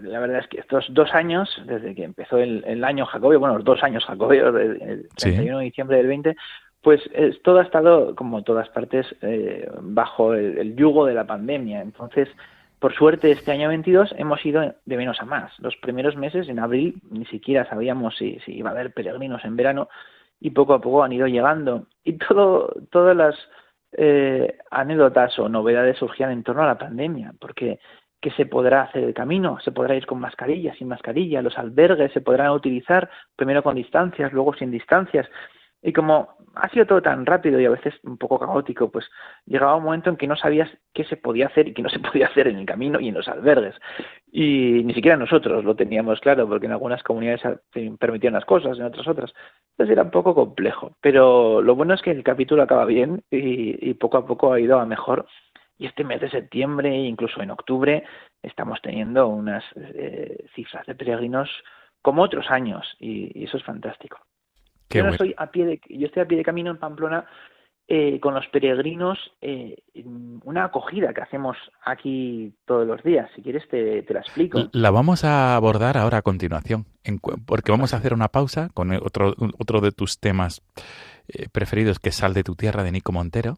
la 0.01 0.19
verdad 0.19 0.39
es 0.39 0.47
que 0.47 0.59
estos 0.59 0.85
dos 0.89 1.13
años, 1.13 1.49
desde 1.65 1.93
que 1.93 2.03
empezó 2.03 2.39
el, 2.39 2.63
el 2.65 2.83
año 2.83 3.05
jacobeo, 3.05 3.39
bueno, 3.39 3.55
los 3.55 3.63
dos 3.63 3.83
años 3.83 4.03
jacobeo, 4.05 4.49
el 4.57 5.07
31 5.15 5.59
de 5.59 5.63
diciembre 5.63 5.97
del 5.97 6.07
20, 6.07 6.35
pues 6.81 7.01
todo 7.43 7.59
ha 7.59 7.63
estado, 7.63 8.15
como 8.15 8.43
todas 8.43 8.69
partes, 8.69 9.05
eh, 9.21 9.69
bajo 9.81 10.33
el, 10.33 10.75
yugo 10.75 11.05
de 11.05 11.13
la 11.13 11.27
pandemia. 11.27 11.81
Entonces, 11.81 12.29
por 12.79 12.93
suerte, 12.95 13.31
este 13.31 13.51
año 13.51 13.69
22 13.69 14.15
hemos 14.17 14.45
ido 14.45 14.73
de 14.85 14.97
menos 14.97 15.19
a 15.19 15.25
más. 15.25 15.51
Los 15.59 15.75
primeros 15.77 16.15
meses, 16.15 16.47
en 16.47 16.59
abril, 16.59 17.01
ni 17.11 17.25
siquiera 17.25 17.67
sabíamos 17.67 18.15
si, 18.17 18.39
iba 18.47 18.69
a 18.69 18.73
haber 18.73 18.93
peregrinos 18.93 19.43
en 19.43 19.55
verano 19.55 19.89
y 20.39 20.51
poco 20.51 20.73
a 20.73 20.81
poco 20.81 21.03
han 21.03 21.13
ido 21.13 21.27
llegando. 21.27 21.87
Y 22.03 22.13
todo, 22.17 22.73
todas 22.91 23.15
las 23.15 23.35
eh, 23.91 24.57
anécdotas 24.71 25.37
o 25.39 25.49
novedades 25.49 25.97
surgían 25.97 26.31
en 26.31 26.43
torno 26.43 26.63
a 26.63 26.67
la 26.67 26.77
pandemia, 26.77 27.33
porque 27.39 27.79
que 28.19 28.31
se 28.31 28.45
podrá 28.45 28.83
hacer 28.83 29.03
el 29.03 29.13
camino, 29.13 29.59
se 29.63 29.71
podrá 29.71 29.95
ir 29.95 30.05
con 30.05 30.19
mascarilla, 30.19 30.73
sin 30.75 30.87
mascarilla, 30.87 31.41
los 31.41 31.57
albergues 31.57 32.11
se 32.13 32.21
podrán 32.21 32.51
utilizar 32.51 33.09
primero 33.35 33.61
con 33.61 33.75
distancias, 33.75 34.33
luego 34.33 34.53
sin 34.55 34.71
distancias. 34.71 35.27
Y 35.81 35.93
como 35.93 36.37
ha 36.55 36.69
sido 36.69 36.85
todo 36.85 37.01
tan 37.01 37.25
rápido 37.25 37.59
y 37.59 37.65
a 37.65 37.69
veces 37.69 37.93
un 38.03 38.17
poco 38.17 38.39
caótico, 38.39 38.89
pues 38.89 39.05
llegaba 39.45 39.75
un 39.75 39.83
momento 39.83 40.09
en 40.09 40.17
que 40.17 40.27
no 40.27 40.35
sabías 40.35 40.69
qué 40.93 41.03
se 41.03 41.17
podía 41.17 41.47
hacer 41.47 41.67
y 41.67 41.73
qué 41.73 41.81
no 41.81 41.89
se 41.89 41.99
podía 42.11 42.27
hacer 42.27 42.47
en 42.47 42.57
el 42.57 42.65
camino 42.65 42.99
y 42.99 43.09
en 43.09 43.13
los 43.13 43.27
albergues. 43.27 43.75
Y 44.31 44.83
ni 44.83 44.93
siquiera 44.93 45.17
nosotros 45.17 45.63
lo 45.63 45.75
teníamos 45.75 46.19
claro, 46.19 46.47
porque 46.47 46.65
en 46.65 46.71
algunas 46.71 47.03
comunidades 47.03 47.41
se 47.73 47.91
permitían 47.99 48.33
las 48.33 48.45
cosas, 48.45 48.77
en 48.77 48.85
otras 48.85 49.07
otras. 49.07 49.33
Entonces 49.71 49.93
era 49.93 50.03
un 50.03 50.11
poco 50.11 50.33
complejo. 50.33 50.95
Pero 51.01 51.61
lo 51.61 51.75
bueno 51.75 51.93
es 51.93 52.01
que 52.01 52.11
el 52.11 52.23
capítulo 52.23 52.63
acaba 52.63 52.85
bien 52.85 53.23
y, 53.29 53.93
poco 53.95 54.17
a 54.17 54.25
poco 54.25 54.53
ha 54.53 54.59
ido 54.59 54.79
a 54.79 54.85
mejor. 54.85 55.27
Y 55.77 55.85
este 55.85 56.03
mes 56.03 56.21
de 56.21 56.29
septiembre, 56.29 56.95
incluso 56.95 57.41
en 57.41 57.51
octubre, 57.51 58.03
estamos 58.41 58.81
teniendo 58.81 59.27
unas 59.27 59.63
eh, 59.75 60.45
cifras 60.55 60.87
de 60.87 60.95
peregrinos 60.95 61.49
como 62.01 62.23
otros 62.23 62.49
años 62.49 62.95
y 62.99 63.43
eso 63.43 63.57
es 63.57 63.63
fantástico 63.63 64.17
yo, 64.89 65.07
estoy 65.07 65.33
a 65.37 65.51
pie 65.51 65.65
de, 65.65 65.81
yo 65.89 66.07
estoy 66.07 66.23
a 66.23 66.27
pie 66.27 66.37
de 66.37 66.43
camino 66.43 66.71
en 66.71 66.77
Pamplona 66.77 67.25
eh, 67.89 68.19
con 68.19 68.33
los 68.33 68.45
peregrinos, 68.47 69.17
eh, 69.39 69.77
una 70.43 70.65
acogida 70.65 71.13
que 71.13 71.21
hacemos 71.21 71.55
aquí 71.85 72.53
todos 72.65 72.85
los 72.85 73.01
días. 73.01 73.29
Si 73.33 73.41
quieres 73.41 73.65
te, 73.69 74.03
te, 74.03 74.13
la 74.13 74.19
explico. 74.19 74.67
La 74.73 74.91
vamos 74.91 75.23
a 75.23 75.55
abordar 75.55 75.95
ahora 75.95 76.17
a 76.17 76.21
continuación, 76.21 76.85
porque 77.45 77.71
vamos 77.71 77.93
a 77.93 77.97
hacer 77.97 78.13
una 78.13 78.27
pausa 78.27 78.67
con 78.73 78.91
otro, 78.91 79.35
otro 79.57 79.79
de 79.79 79.93
tus 79.93 80.19
temas 80.19 80.61
eh, 81.29 81.47
preferidos, 81.49 81.99
que 81.99 82.09
es 82.09 82.15
Sal 82.15 82.33
de 82.33 82.43
tu 82.43 82.55
Tierra, 82.55 82.83
de 82.83 82.91
Nico 82.91 83.13
Montero. 83.13 83.57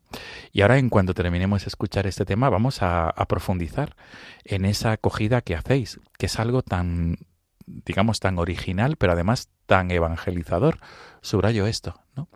Y 0.52 0.62
ahora, 0.62 0.78
en 0.78 0.90
cuanto 0.90 1.16
terminemos 1.16 1.64
de 1.64 1.70
escuchar 1.70 2.06
este 2.06 2.24
tema, 2.24 2.52
vamos 2.52 2.84
a, 2.84 3.10
a 3.10 3.26
profundizar 3.26 3.96
en 4.46 4.66
esa 4.66 4.92
acogida 4.92 5.42
que 5.42 5.56
hacéis, 5.56 6.00
que 6.20 6.28
es 6.28 6.40
algo 6.40 6.62
tan 6.62 7.18
digamos, 7.86 8.20
tan 8.20 8.40
original, 8.40 8.96
pero 8.98 9.14
además 9.14 9.50
tan 9.66 9.92
evangelizador. 9.92 10.78
Subrayo 11.22 11.68
esto, 11.68 11.96
¿no? 12.16 12.28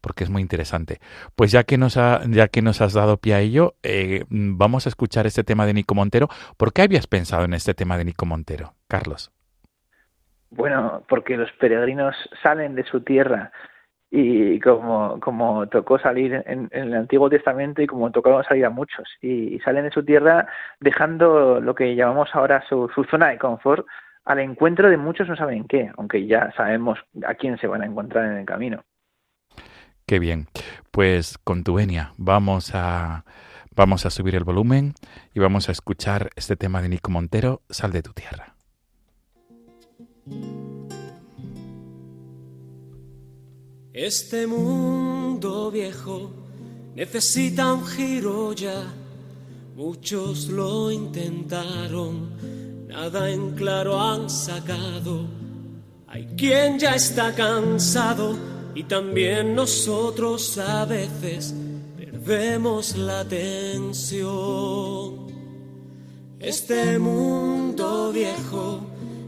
Porque 0.00 0.24
es 0.24 0.30
muy 0.30 0.42
interesante. 0.42 0.98
Pues 1.34 1.50
ya 1.50 1.64
que 1.64 1.78
nos, 1.78 1.96
ha, 1.96 2.20
ya 2.28 2.48
que 2.48 2.62
nos 2.62 2.80
has 2.80 2.92
dado 2.92 3.16
pie 3.16 3.34
a 3.34 3.40
ello, 3.40 3.74
eh, 3.82 4.24
vamos 4.28 4.86
a 4.86 4.88
escuchar 4.88 5.26
este 5.26 5.42
tema 5.42 5.66
de 5.66 5.74
Nico 5.74 5.94
Montero. 5.94 6.28
¿Por 6.56 6.72
qué 6.72 6.82
habías 6.82 7.06
pensado 7.06 7.44
en 7.44 7.54
este 7.54 7.74
tema 7.74 7.98
de 7.98 8.04
Nico 8.04 8.26
Montero, 8.26 8.74
Carlos? 8.88 9.32
Bueno, 10.50 11.02
porque 11.08 11.36
los 11.36 11.50
peregrinos 11.52 12.14
salen 12.42 12.74
de 12.76 12.84
su 12.84 13.00
tierra 13.00 13.50
y 14.10 14.60
como, 14.60 15.18
como 15.20 15.66
tocó 15.68 15.98
salir 15.98 16.42
en, 16.46 16.68
el 16.70 16.94
Antiguo 16.94 17.28
Testamento 17.28 17.82
y 17.82 17.86
como 17.86 18.12
tocó 18.12 18.42
salir 18.44 18.64
a 18.64 18.70
muchos 18.70 19.08
y, 19.20 19.58
salen 19.60 19.84
de 19.84 19.90
su 19.90 20.04
tierra 20.04 20.46
dejando 20.78 21.60
lo 21.60 21.74
que 21.74 21.96
llamamos 21.96 22.28
ahora 22.32 22.62
su, 22.68 22.88
su 22.94 23.02
zona 23.04 23.30
de 23.30 23.38
confort 23.38 23.84
al 24.26 24.40
encuentro 24.40 24.90
de 24.90 24.96
muchos 24.96 25.28
no 25.28 25.36
saben 25.36 25.64
qué, 25.64 25.90
aunque 25.96 26.26
ya 26.26 26.52
sabemos 26.56 26.98
a 27.26 27.34
quién 27.34 27.56
se 27.58 27.68
van 27.68 27.82
a 27.82 27.86
encontrar 27.86 28.26
en 28.26 28.38
el 28.38 28.44
camino. 28.44 28.84
Qué 30.04 30.18
bien. 30.18 30.46
Pues 30.90 31.38
con 31.38 31.62
tu 31.64 31.74
venia 31.74 32.12
vamos 32.18 32.74
a 32.74 33.24
vamos 33.74 34.04
a 34.04 34.10
subir 34.10 34.34
el 34.34 34.44
volumen 34.44 34.94
y 35.32 35.38
vamos 35.38 35.68
a 35.68 35.72
escuchar 35.72 36.30
este 36.34 36.56
tema 36.56 36.82
de 36.82 36.88
Nico 36.88 37.10
Montero, 37.10 37.62
Sal 37.70 37.92
de 37.92 38.02
tu 38.02 38.12
tierra. 38.12 38.56
Este 43.92 44.46
mundo 44.46 45.70
viejo 45.70 46.32
necesita 46.96 47.72
un 47.72 47.86
giro 47.86 48.52
ya. 48.54 48.82
Muchos 49.76 50.48
lo 50.48 50.90
intentaron, 50.90 52.30
nada 52.86 53.30
en 53.30 53.52
claro 53.52 54.00
han 54.00 54.30
sacado. 54.30 55.26
Hay 56.06 56.26
quien 56.36 56.78
ya 56.78 56.94
está 56.94 57.34
cansado 57.34 58.36
y 58.74 58.84
también 58.84 59.54
nosotros 59.54 60.56
a 60.58 60.84
veces 60.84 61.54
perdemos 61.96 62.96
la 62.96 63.20
atención. 63.20 64.26
Este 66.38 66.98
mundo 66.98 68.12
viejo 68.12 68.80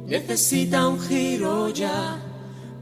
necesita 0.06 0.86
un 0.86 1.00
giro 1.00 1.68
ya. 1.70 2.22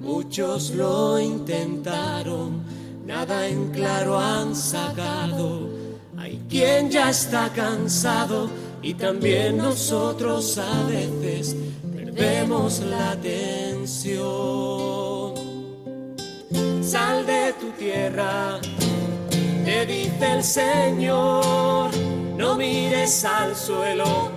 Muchos 0.01 0.73
lo 0.73 1.19
intentaron, 1.19 2.63
nada 3.07 3.49
en 3.49 3.71
claro 3.71 4.19
han 4.19 4.55
sacado. 4.55 5.71
Hay 6.19 6.45
quien 6.49 6.91
ya 6.91 7.11
está 7.11 7.51
cansado 7.53 8.51
y 8.87 8.95
también 8.95 9.57
nosotros 9.57 10.59
a 10.59 10.85
veces 10.85 11.57
perdemos 11.93 12.79
la 12.89 13.11
atención. 13.11 14.25
Sal 16.83 17.27
de 17.27 17.53
tu 17.61 17.73
tierra, 17.73 18.61
te 19.65 19.87
dice 19.87 20.33
el 20.35 20.45
Señor, 20.45 21.91
no 22.37 22.55
mires 22.55 23.25
al 23.25 23.57
suelo, 23.57 24.31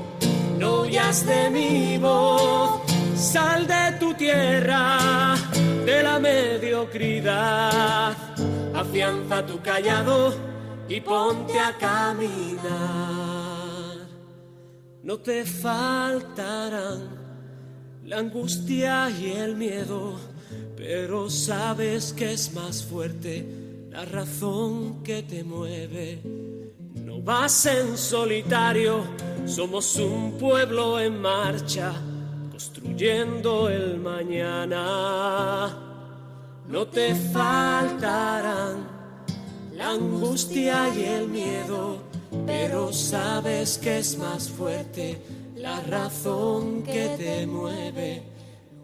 no 0.57 0.81
huyas 0.81 1.27
de 1.27 1.51
mi 1.51 1.99
voz. 1.99 2.81
Sal 3.15 3.67
de 3.67 3.91
tu 3.99 4.15
tierra, 4.15 5.35
de 5.85 6.01
la 6.01 6.17
mediocridad, 6.17 8.15
afianza 8.73 9.45
tu 9.45 9.61
callado 9.61 10.33
y 10.87 10.99
ponte 11.01 11.59
a 11.59 11.77
caminar. 11.77 13.38
No 15.09 15.17
te 15.17 15.43
faltarán 15.43 17.09
la 18.05 18.19
angustia 18.19 19.09
y 19.09 19.31
el 19.31 19.55
miedo, 19.55 20.19
pero 20.77 21.31
sabes 21.31 22.13
que 22.13 22.33
es 22.33 22.53
más 22.53 22.83
fuerte 22.83 23.43
la 23.89 24.05
razón 24.05 25.01
que 25.01 25.23
te 25.23 25.43
mueve. 25.43 26.21
No 26.93 27.23
vas 27.23 27.65
en 27.65 27.97
solitario, 27.97 29.03
somos 29.47 29.95
un 29.95 30.33
pueblo 30.33 30.99
en 30.99 31.19
marcha 31.19 31.91
construyendo 32.51 33.67
el 33.67 33.97
mañana. 33.97 35.75
No 36.67 36.85
te 36.85 37.15
faltarán 37.15 38.87
la 39.73 39.89
angustia 39.89 40.95
y 40.95 41.03
el 41.03 41.27
miedo, 41.29 42.08
pero 42.45 42.91
sabes 42.93 43.77
que 43.77 43.99
es 43.99 44.17
más 44.17 44.49
fuerte 44.49 45.21
la 45.55 45.79
razón 45.81 46.83
que 46.83 47.15
te 47.17 47.45
mueve. 47.47 48.23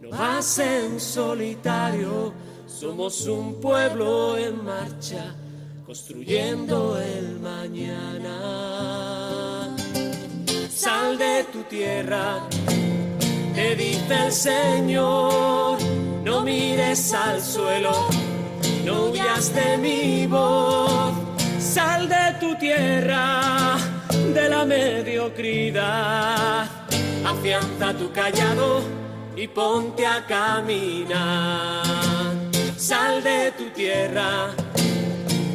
No 0.02 0.10
vas 0.10 0.60
en 0.60 1.00
solitario, 1.00 2.34
somos 2.68 3.26
un 3.28 3.62
pueblo 3.62 4.38
en 4.38 4.64
marcha, 4.64 5.36
construyendo 5.86 7.00
el 7.00 7.40
mañana. 7.40 8.36
Sal 10.70 11.18
de 11.18 11.46
tu 11.52 11.64
tierra 11.64 12.48
te 13.56 13.76
dice 13.76 14.26
el 14.26 14.32
Señor, 14.34 15.78
no 16.26 16.42
mires 16.42 17.14
al 17.14 17.42
suelo, 17.42 18.08
no 18.84 19.06
huyas 19.06 19.56
de 19.56 19.78
mi 19.78 20.28
voz, 20.28 21.14
sal 21.76 22.08
de 22.08 22.40
tu 22.40 22.56
tierra, 22.56 23.76
de 24.34 24.48
la 24.48 24.64
mediocridad, 24.64 26.66
afianza 27.26 27.94
tu 28.00 28.14
callado 28.14 28.82
y 29.36 29.46
ponte 29.50 30.06
a 30.06 30.26
caminar, 30.26 31.84
sal 32.78 33.22
de 33.22 33.52
tu 33.58 33.66
tierra, 33.72 34.52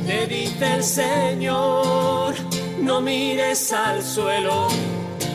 te 0.06 0.26
dice 0.26 0.74
el 0.74 0.84
Señor, 0.84 2.34
no 2.82 3.00
mires 3.00 3.72
al 3.72 4.02
suelo, 4.02 4.68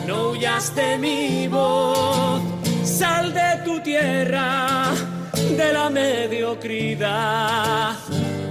no 0.05 0.29
huyas 0.29 0.75
de 0.75 0.99
mi 0.99 1.47
voz. 1.47 2.43
Sal 2.83 3.33
de 3.33 3.63
tu 3.65 3.79
tierra, 3.79 4.91
de 5.33 5.73
la 5.73 5.89
mediocridad. 5.89 7.95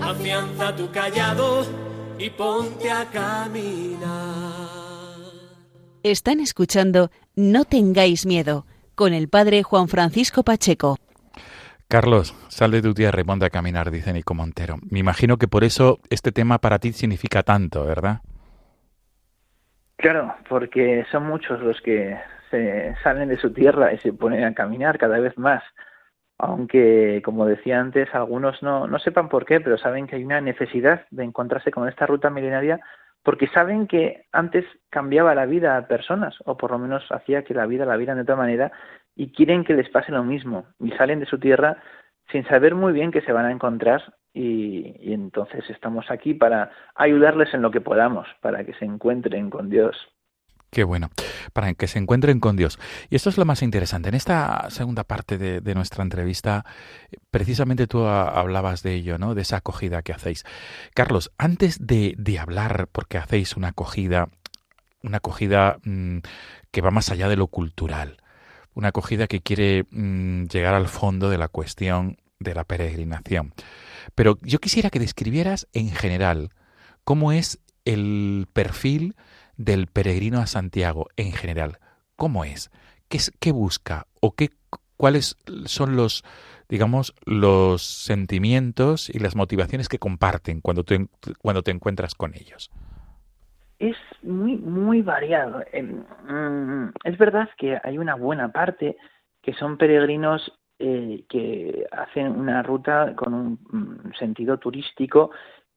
Afianza 0.03 0.75
tu 0.75 0.91
callado 0.91 1.85
y 2.19 2.31
ponte 2.31 2.91
a 2.91 3.05
caminar. 3.07 4.05
Están 6.03 6.41
escuchando 6.41 7.11
No 7.35 7.65
tengáis 7.65 8.27
miedo 8.27 8.67
con 8.95 9.13
el 9.13 9.29
padre 9.29 9.63
Juan 9.63 9.89
Francisco 9.89 10.43
Pacheco. 10.43 10.97
Carlos, 11.89 12.35
sal 12.49 12.71
de 12.71 12.83
tu 12.83 12.95
tierra 12.95 13.21
y 13.21 13.25
ponte 13.25 13.47
a 13.47 13.51
caminar, 13.51 13.91
dice 13.91 14.13
Nico 14.13 14.35
Montero. 14.35 14.77
Me 14.91 14.99
imagino 14.99 15.37
que 15.37 15.49
por 15.49 15.65
eso 15.65 16.01
este 16.11 16.33
tema 16.33 16.59
para 16.59 16.79
ti 16.79 16.93
significa 16.93 17.43
tanto, 17.43 17.85
¿verdad? 17.85 18.21
Claro, 19.97 20.35
porque 20.49 21.05
son 21.11 21.27
muchos 21.27 21.61
los 21.61 21.81
que 21.81 22.17
salen 23.03 23.29
de 23.29 23.39
su 23.39 23.53
tierra 23.53 23.93
y 23.93 23.99
se 23.99 24.13
ponen 24.13 24.45
a 24.45 24.55
caminar 24.55 24.99
cada 24.99 25.19
vez 25.19 25.37
más. 25.39 25.63
Aunque, 26.39 27.23
como 27.25 27.47
decía 27.47 27.81
antes, 27.81 28.13
algunos 28.15 28.63
no, 28.63 28.87
no 28.87 28.99
sepan 28.99 29.29
por 29.29 29.45
qué, 29.45 29.61
pero 29.61 29.79
saben 29.79 30.07
que 30.07 30.17
hay 30.17 30.25
una 30.25 30.41
necesidad 30.41 31.07
de 31.11 31.25
encontrarse 31.25 31.71
con 31.71 31.89
esta 31.89 32.07
ruta 32.07 32.31
milenaria 32.31 32.81
porque 33.25 33.49
saben 33.49 33.87
que 33.87 34.27
antes 34.33 34.67
cambiaba 34.91 35.35
la 35.35 35.47
vida 35.47 35.77
a 35.77 35.89
personas, 35.89 36.37
o 36.45 36.57
por 36.57 36.71
lo 36.71 36.79
menos 36.79 37.03
hacía 37.11 37.43
que 37.43 37.55
la 37.55 37.67
vida 37.67 37.87
la 37.87 37.97
vieran 37.97 38.17
de 38.17 38.23
otra 38.23 38.37
manera, 38.37 38.71
y 39.17 39.33
quieren 39.33 39.65
que 39.65 39.73
les 39.73 39.89
pase 39.89 40.13
lo 40.13 40.23
mismo, 40.23 40.67
y 40.79 40.91
salen 40.93 41.21
de 41.21 41.27
su 41.27 41.39
tierra 41.39 41.79
sin 42.31 42.45
saber 42.47 42.75
muy 42.75 42.93
bien 42.93 43.11
que 43.11 43.23
se 43.23 43.33
van 43.33 43.47
a 43.47 43.53
encontrar, 43.53 44.15
y 44.35 45.13
entonces 45.13 45.69
estamos 45.71 46.11
aquí 46.11 46.35
para 46.35 46.71
ayudarles 46.95 47.53
en 47.55 47.63
lo 47.63 47.71
que 47.71 47.81
podamos, 47.81 48.29
para 48.43 48.65
que 48.65 48.75
se 48.75 48.85
encuentren 48.85 49.49
con 49.49 49.71
Dios. 49.71 49.97
Qué 50.75 50.83
bueno, 50.83 51.09
para 51.53 51.73
que 51.75 51.87
se 51.87 52.01
encuentren 52.01 52.41
con 52.41 52.57
Dios. 52.57 52.81
Y 53.09 53.15
esto 53.15 53.31
es 53.31 53.39
lo 53.39 53.45
más 53.45 53.63
interesante. 53.63 54.09
En 54.09 54.17
esta 54.17 54.67
segunda 54.71 55.05
parte 55.05 55.39
de, 55.39 55.75
nuestra 55.77 56.03
entrevista, 56.03 56.67
precisamente 57.31 57.87
tú 57.87 58.05
hablabas 58.07 58.83
de 58.83 58.95
ello, 58.95 59.17
¿no? 59.17 59.37
De 59.37 59.43
esa 59.43 59.59
acogida 59.59 60.03
que 60.03 60.13
hacéis. 60.13 60.43
Carlos, 60.93 61.31
antes 61.39 61.79
de, 61.87 62.17
hablar, 62.41 62.89
porque 62.91 63.19
hacéis 63.19 63.57
una 63.57 63.69
acogida, 63.69 64.31
una 65.01 65.19
acogida 65.19 65.79
mm, 65.85 66.19
que 66.73 66.81
va 66.81 66.91
más 66.91 67.09
allá 67.11 67.29
de 67.29 67.37
lo 67.37 67.47
cultural, 67.47 68.17
una 68.75 68.89
acogida 68.89 69.29
que 69.29 69.43
quiere 69.43 69.87
mm, 69.93 70.47
llegar 70.47 70.75
al 70.75 70.89
fondo 70.89 71.31
de 71.31 71.39
la 71.39 71.47
cuestión 71.47 72.17
de 72.41 72.53
la 72.53 72.65
peregrinación. 72.65 73.55
Pero 74.17 74.41
yo 74.43 74.59
quisiera 74.59 74.91
que 74.91 74.99
describieras 74.99 75.69
en 75.73 75.93
general 75.93 76.51
cómo 77.05 77.31
es 77.31 77.61
el 77.85 78.49
perfil 78.53 79.15
del 79.57 79.87
peregrino 79.87 80.41
a 80.41 80.47
Santiago 80.47 81.09
en 81.17 81.33
general? 81.33 81.79
¿Cómo 82.17 82.45
es? 82.45 82.71
¿Qué, 83.09 83.19
es, 83.19 83.33
qué 83.41 83.53
busca? 83.53 84.07
¿O 84.21 84.33
qué, 84.33 84.51
cuáles 84.97 85.37
son 85.67 85.97
los, 85.97 86.25
digamos, 86.69 87.15
los 87.27 87.83
sentimientos 87.83 89.11
y 89.11 89.19
las 89.19 89.37
motivaciones 89.37 89.89
que 89.89 89.99
comparten 89.99 90.61
cuando, 90.61 90.85
cuando 91.39 91.63
te 91.63 91.71
encuentras 91.71 92.15
con 92.15 92.35
ellos? 92.35 92.71
Es 93.79 93.97
muy, 94.23 94.57
muy 94.57 95.03
variado. 95.03 95.63
Em, 95.73 96.05
mm, 96.29 96.93
es 97.05 97.19
verdad 97.19 97.49
que 97.59 97.79
hay 97.83 97.99
una 97.99 98.15
buena 98.15 98.53
parte 98.53 98.97
que 99.43 99.53
son 99.55 99.77
peregrinos 99.77 100.53
eh, 100.79 101.25
que 101.29 101.87
hacen 101.93 102.29
una 102.29 102.63
ruta 102.63 103.15
con 103.15 103.35
un 103.35 103.59
mm, 103.71 104.15
sentido 104.19 104.59
turístico 104.59 105.31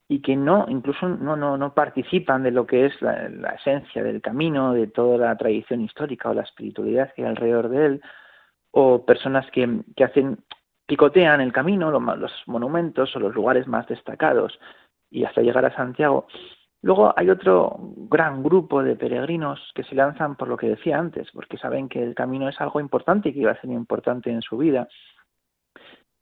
y 0.08 0.20
que 0.20 0.36
no, 0.36 0.64
incluso 0.68 1.06
no, 1.06 1.36
no, 1.36 1.58
no 1.58 1.74
participan 1.74 2.42
de 2.42 2.50
lo 2.50 2.66
que 2.66 2.86
es 2.86 3.02
la, 3.02 3.26
esencia 3.50 4.02
del 4.02 4.22
camino, 4.22 4.72
de 4.72 4.86
toda 4.86 5.18
la 5.18 5.36
tradición 5.36 5.82
histórica 5.82 6.30
o 6.30 6.34
la 6.34 6.42
espiritualidad 6.42 7.12
que 7.14 7.22
hay 7.22 7.28
alrededor 7.28 7.68
de 7.68 7.86
él, 7.86 8.02
o 8.70 9.04
personas 9.04 9.50
que, 9.50 9.82
que 9.94 10.04
hacen, 10.04 10.38
picotean 10.86 11.42
el 11.42 11.52
camino, 11.52 11.90
los, 11.90 12.02
los 12.18 12.32
monumentos 12.46 13.14
o 13.14 13.20
los 13.20 13.34
lugares 13.34 13.66
más 13.66 13.86
destacados, 13.86 14.58
y 15.10 15.24
hasta 15.24 15.42
llegar 15.42 15.66
a 15.66 15.76
Santiago. 15.76 16.26
Luego 16.80 17.12
hay 17.16 17.28
otro 17.28 17.76
gran 18.08 18.42
grupo 18.42 18.82
de 18.82 18.96
peregrinos 18.96 19.60
que 19.74 19.82
se 19.84 19.94
lanzan 19.94 20.36
por 20.36 20.48
lo 20.48 20.56
que 20.56 20.68
decía 20.68 20.98
antes, 20.98 21.28
porque 21.32 21.58
saben 21.58 21.88
que 21.88 22.02
el 22.02 22.14
camino 22.14 22.48
es 22.48 22.58
algo 22.60 22.80
importante 22.80 23.28
y 23.28 23.32
que 23.34 23.40
iba 23.40 23.52
a 23.52 23.60
ser 23.60 23.70
importante 23.70 24.30
en 24.30 24.40
su 24.40 24.56
vida 24.56 24.88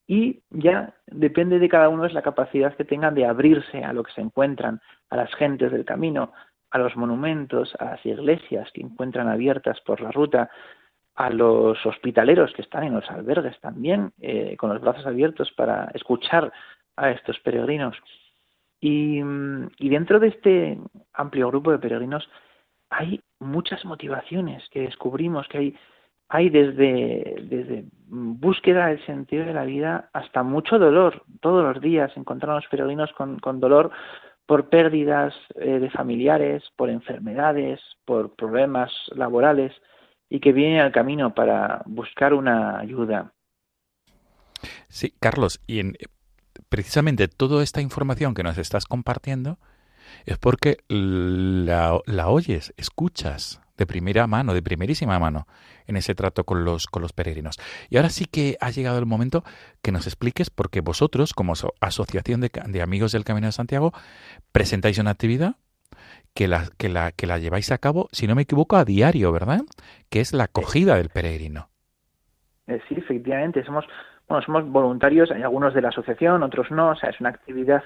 y 0.06 0.42
ya 0.50 0.94
depende 1.06 1.58
de 1.58 1.68
cada 1.68 1.88
uno 1.88 2.04
es 2.04 2.12
la 2.12 2.22
capacidad 2.22 2.74
que 2.76 2.84
tengan 2.84 3.14
de 3.14 3.26
abrirse 3.26 3.82
a 3.82 3.92
lo 3.92 4.04
que 4.04 4.12
se 4.12 4.20
encuentran, 4.20 4.80
a 5.10 5.16
las 5.16 5.34
gentes 5.34 5.72
del 5.72 5.84
camino, 5.84 6.32
a 6.70 6.78
los 6.78 6.96
monumentos, 6.96 7.74
a 7.78 7.86
las 7.86 8.06
iglesias 8.06 8.70
que 8.72 8.82
encuentran 8.82 9.28
abiertas 9.28 9.80
por 9.80 10.00
la 10.00 10.12
ruta, 10.12 10.50
a 11.16 11.30
los 11.30 11.84
hospitaleros 11.84 12.52
que 12.52 12.62
están 12.62 12.84
en 12.84 12.94
los 12.94 13.10
albergues 13.10 13.58
también, 13.60 14.12
eh, 14.20 14.56
con 14.56 14.70
los 14.70 14.80
brazos 14.80 15.06
abiertos 15.06 15.50
para 15.52 15.90
escuchar 15.94 16.52
a 16.96 17.10
estos 17.10 17.40
peregrinos. 17.40 17.96
Y, 18.80 19.20
y 19.78 19.88
dentro 19.88 20.20
de 20.20 20.28
este 20.28 20.78
amplio 21.14 21.48
grupo 21.48 21.72
de 21.72 21.78
peregrinos 21.78 22.28
hay 22.90 23.20
muchas 23.40 23.84
motivaciones 23.84 24.68
que 24.70 24.82
descubrimos, 24.82 25.48
que 25.48 25.58
hay, 25.58 25.76
hay 26.28 26.50
desde, 26.50 27.36
desde 27.42 27.84
búsqueda 28.08 28.88
del 28.88 29.04
sentido 29.06 29.44
de 29.44 29.54
la 29.54 29.64
vida 29.64 30.10
hasta 30.12 30.42
mucho 30.42 30.78
dolor. 30.78 31.24
Todos 31.40 31.64
los 31.64 31.82
días 31.82 32.12
encontramos 32.16 32.64
peregrinos 32.70 33.12
con, 33.12 33.38
con 33.38 33.60
dolor 33.60 33.90
por 34.46 34.68
pérdidas 34.68 35.34
eh, 35.56 35.78
de 35.78 35.90
familiares, 35.90 36.62
por 36.76 36.88
enfermedades, 36.88 37.80
por 38.04 38.34
problemas 38.34 38.92
laborales 39.14 39.72
y 40.28 40.40
que 40.40 40.52
vienen 40.52 40.80
al 40.80 40.92
camino 40.92 41.34
para 41.34 41.82
buscar 41.86 42.32
una 42.34 42.78
ayuda. 42.78 43.32
Sí, 44.88 45.12
Carlos, 45.20 45.60
y 45.66 45.80
en, 45.80 45.94
precisamente 46.68 47.28
toda 47.28 47.62
esta 47.62 47.80
información 47.80 48.34
que 48.34 48.42
nos 48.42 48.58
estás 48.58 48.86
compartiendo 48.86 49.58
es 50.24 50.38
porque 50.38 50.78
la, 50.88 52.00
la 52.06 52.28
oyes, 52.28 52.72
escuchas 52.76 53.60
de 53.76 53.86
primera 53.86 54.26
mano, 54.26 54.54
de 54.54 54.62
primerísima 54.62 55.18
mano, 55.18 55.46
en 55.86 55.96
ese 55.96 56.14
trato 56.14 56.44
con 56.44 56.64
los, 56.64 56.86
con 56.86 57.02
los 57.02 57.12
peregrinos. 57.12 57.56
Y 57.90 57.96
ahora 57.96 58.10
sí 58.10 58.26
que 58.26 58.56
ha 58.60 58.70
llegado 58.70 58.98
el 58.98 59.06
momento 59.06 59.44
que 59.82 59.92
nos 59.92 60.06
expliques, 60.06 60.50
porque 60.50 60.80
vosotros, 60.80 61.32
como 61.34 61.54
Asociación 61.80 62.40
de, 62.40 62.50
de 62.66 62.82
Amigos 62.82 63.12
del 63.12 63.24
Camino 63.24 63.46
de 63.46 63.52
Santiago, 63.52 63.92
presentáis 64.52 64.98
una 64.98 65.10
actividad 65.10 65.56
que 66.34 66.48
la, 66.48 66.64
que, 66.76 66.88
la, 66.88 67.12
que 67.12 67.26
la 67.26 67.38
lleváis 67.38 67.72
a 67.72 67.78
cabo, 67.78 68.08
si 68.12 68.26
no 68.26 68.34
me 68.34 68.42
equivoco, 68.42 68.76
a 68.76 68.84
diario, 68.84 69.32
¿verdad? 69.32 69.62
Que 70.10 70.20
es 70.20 70.32
la 70.32 70.44
acogida 70.44 70.96
del 70.96 71.08
peregrino. 71.08 71.70
Eh, 72.66 72.80
sí, 72.88 72.94
efectivamente, 72.98 73.64
somos, 73.64 73.84
bueno, 74.28 74.44
somos 74.44 74.68
voluntarios, 74.68 75.30
hay 75.30 75.42
algunos 75.42 75.72
de 75.72 75.82
la 75.82 75.88
asociación, 75.88 76.42
otros 76.42 76.70
no, 76.70 76.90
o 76.90 76.96
sea, 76.96 77.10
es 77.10 77.20
una 77.20 77.30
actividad 77.30 77.82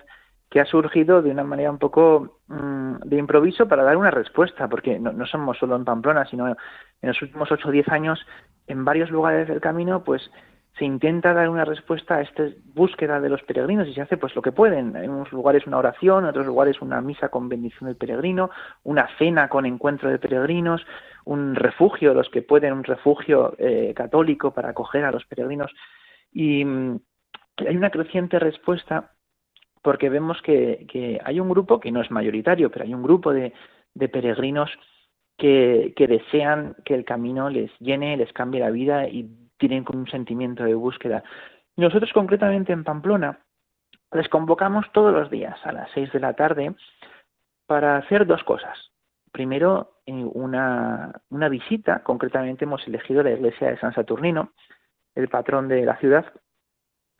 que 0.50 0.60
ha 0.60 0.66
surgido 0.66 1.22
de 1.22 1.30
una 1.30 1.44
manera 1.44 1.70
un 1.70 1.78
poco 1.78 2.40
mm, 2.48 2.96
de 3.04 3.16
improviso 3.16 3.68
para 3.68 3.84
dar 3.84 3.96
una 3.96 4.10
respuesta, 4.10 4.68
porque 4.68 4.98
no, 4.98 5.24
somos 5.26 5.56
solo 5.56 5.76
en 5.76 5.84
Pamplona, 5.84 6.26
sino 6.26 6.48
en 6.48 6.56
los 7.02 7.22
últimos 7.22 7.50
8 7.50 7.68
o 7.68 7.70
10 7.70 7.88
años 7.88 8.26
en 8.66 8.84
varios 8.84 9.10
lugares 9.10 9.46
del 9.46 9.60
camino, 9.60 10.02
pues 10.02 10.28
se 10.76 10.84
intenta 10.84 11.34
dar 11.34 11.48
una 11.48 11.64
respuesta 11.64 12.16
a 12.16 12.22
esta 12.22 12.44
búsqueda 12.74 13.20
de 13.20 13.28
los 13.28 13.42
peregrinos 13.42 13.86
y 13.86 13.94
se 13.94 14.00
hace 14.00 14.16
pues 14.16 14.34
lo 14.34 14.42
que 14.42 14.50
pueden. 14.50 14.96
En 14.96 15.10
unos 15.10 15.30
lugares 15.30 15.66
una 15.66 15.78
oración, 15.78 16.24
en 16.24 16.30
otros 16.30 16.46
lugares 16.46 16.80
una 16.80 17.00
misa 17.00 17.28
con 17.28 17.48
bendición 17.48 17.88
del 17.88 17.96
peregrino, 17.96 18.50
una 18.82 19.08
cena 19.18 19.48
con 19.48 19.66
encuentro 19.66 20.10
de 20.10 20.18
peregrinos, 20.18 20.84
un 21.24 21.54
refugio, 21.54 22.12
los 22.12 22.28
que 22.28 22.42
pueden, 22.42 22.72
un 22.72 22.84
refugio 22.84 23.54
eh, 23.58 23.92
católico 23.94 24.52
para 24.52 24.70
acoger 24.70 25.04
a 25.04 25.12
los 25.12 25.24
peregrinos. 25.26 25.72
Y 26.32 26.64
mm, 26.64 26.98
hay 27.68 27.76
una 27.76 27.90
creciente 27.90 28.38
respuesta 28.38 29.12
porque 29.82 30.08
vemos 30.08 30.40
que, 30.42 31.20
hay 31.24 31.40
un 31.40 31.48
grupo 31.48 31.80
que 31.80 31.90
no 31.90 32.00
es 32.00 32.10
mayoritario, 32.10 32.70
pero 32.70 32.84
hay 32.84 32.94
un 32.94 33.02
grupo 33.02 33.32
de, 33.32 33.52
peregrinos 33.94 34.70
que, 35.36 35.94
desean 35.96 36.76
que 36.84 36.94
el 36.94 37.04
camino 37.04 37.48
les 37.48 37.70
llene, 37.78 38.16
les 38.16 38.32
cambie 38.32 38.60
la 38.60 38.70
vida 38.70 39.08
y 39.08 39.28
tienen 39.58 39.84
un 39.92 40.06
sentimiento 40.08 40.64
de 40.64 40.74
búsqueda. 40.74 41.22
Nosotros 41.76 42.12
concretamente 42.12 42.72
en 42.72 42.84
Pamplona 42.84 43.40
les 44.12 44.28
convocamos 44.28 44.86
todos 44.92 45.12
los 45.12 45.30
días 45.30 45.58
a 45.64 45.72
las 45.72 45.90
seis 45.92 46.12
de 46.12 46.20
la 46.20 46.34
tarde 46.34 46.74
para 47.66 47.96
hacer 47.96 48.26
dos 48.26 48.42
cosas. 48.44 48.76
Primero, 49.32 49.92
eh, 50.04 50.12
una, 50.12 51.12
una 51.30 51.48
visita, 51.48 52.02
concretamente 52.02 52.64
hemos 52.64 52.86
elegido 52.86 53.22
la 53.22 53.30
iglesia 53.30 53.70
de 53.70 53.78
San 53.78 53.94
Saturnino, 53.94 54.52
el 55.14 55.28
patrón 55.28 55.68
de 55.68 55.84
la 55.84 55.96
ciudad, 55.98 56.26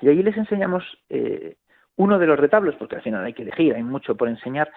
y 0.00 0.08
allí 0.08 0.22
les 0.22 0.36
enseñamos 0.36 0.84
eh, 1.08 1.56
uno 2.00 2.18
de 2.18 2.26
los 2.26 2.38
retablos, 2.38 2.74
porque 2.76 2.96
al 2.96 3.02
final 3.02 3.24
hay 3.24 3.34
que 3.34 3.42
elegir, 3.42 3.74
hay 3.74 3.82
mucho 3.82 4.16
por 4.16 4.28
enseñar, 4.28 4.70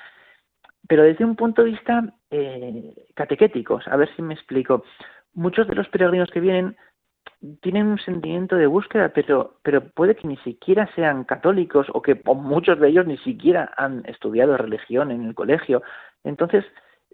pero 0.90 1.04
desde 1.04 1.24
un 1.24 1.38
punto 1.38 1.64
de 1.64 1.72
vista 1.72 2.04
eh, 2.30 2.94
catequético, 3.16 3.80
a 3.86 3.96
ver 3.96 4.14
si 4.16 4.22
me 4.22 4.34
explico. 4.34 4.84
Muchos 5.34 5.66
de 5.68 5.76
los 5.76 5.88
peregrinos 5.88 6.30
que 6.30 6.42
vienen 6.42 6.76
tienen 7.62 7.88
un 7.88 7.98
sentimiento 8.00 8.58
de 8.58 8.68
búsqueda, 8.68 9.14
pero, 9.16 9.56
pero 9.64 9.88
puede 9.92 10.16
que 10.16 10.28
ni 10.28 10.36
siquiera 10.38 10.90
sean 10.96 11.24
católicos 11.24 11.88
o 11.94 12.02
que 12.02 12.22
muchos 12.26 12.78
de 12.80 12.90
ellos 12.90 13.08
ni 13.08 13.18
siquiera 13.20 13.72
han 13.78 14.04
estudiado 14.06 14.58
religión 14.58 15.10
en 15.10 15.24
el 15.26 15.34
colegio. 15.34 15.82
Entonces, 16.26 16.66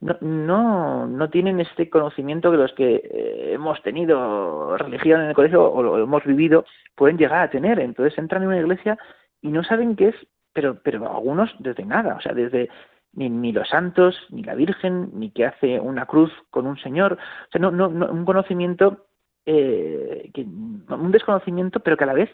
no, 0.01 0.17
no, 0.21 1.05
no 1.05 1.29
tienen 1.29 1.59
este 1.59 1.87
conocimiento 1.87 2.49
que 2.49 2.57
los 2.57 2.73
que 2.73 2.95
eh, 2.95 3.53
hemos 3.53 3.79
tenido 3.83 4.75
religión 4.77 5.21
en 5.21 5.27
el 5.27 5.35
colegio 5.35 5.71
o 5.71 5.83
lo 5.83 6.01
hemos 6.01 6.23
vivido 6.23 6.65
pueden 6.95 7.17
llegar 7.17 7.43
a 7.43 7.51
tener. 7.51 7.79
Entonces 7.79 8.17
entran 8.17 8.41
en 8.41 8.47
una 8.47 8.59
iglesia 8.59 8.97
y 9.41 9.49
no 9.49 9.63
saben 9.63 9.95
qué 9.95 10.09
es, 10.09 10.15
pero, 10.53 10.81
pero 10.83 11.09
algunos 11.09 11.53
desde 11.59 11.85
nada, 11.85 12.15
o 12.15 12.21
sea, 12.21 12.33
desde 12.33 12.69
ni, 13.13 13.51
los 13.51 13.67
santos, 13.69 14.15
ni 14.29 14.43
la 14.43 14.55
Virgen, 14.55 15.11
ni 15.13 15.31
que 15.31 15.45
hace 15.45 15.79
una 15.79 16.05
cruz 16.05 16.31
con 16.49 16.67
un 16.67 16.77
señor, 16.77 17.13
o 17.13 17.51
sea, 17.51 17.61
no, 17.61 17.71
no, 17.71 17.87
un 17.87 18.25
conocimiento, 18.25 19.05
eh, 19.45 20.31
un 20.35 21.11
desconocimiento, 21.11 21.79
pero 21.79 21.97
que 21.97 22.03
a 22.03 22.07
la 22.07 22.13
vez 22.13 22.29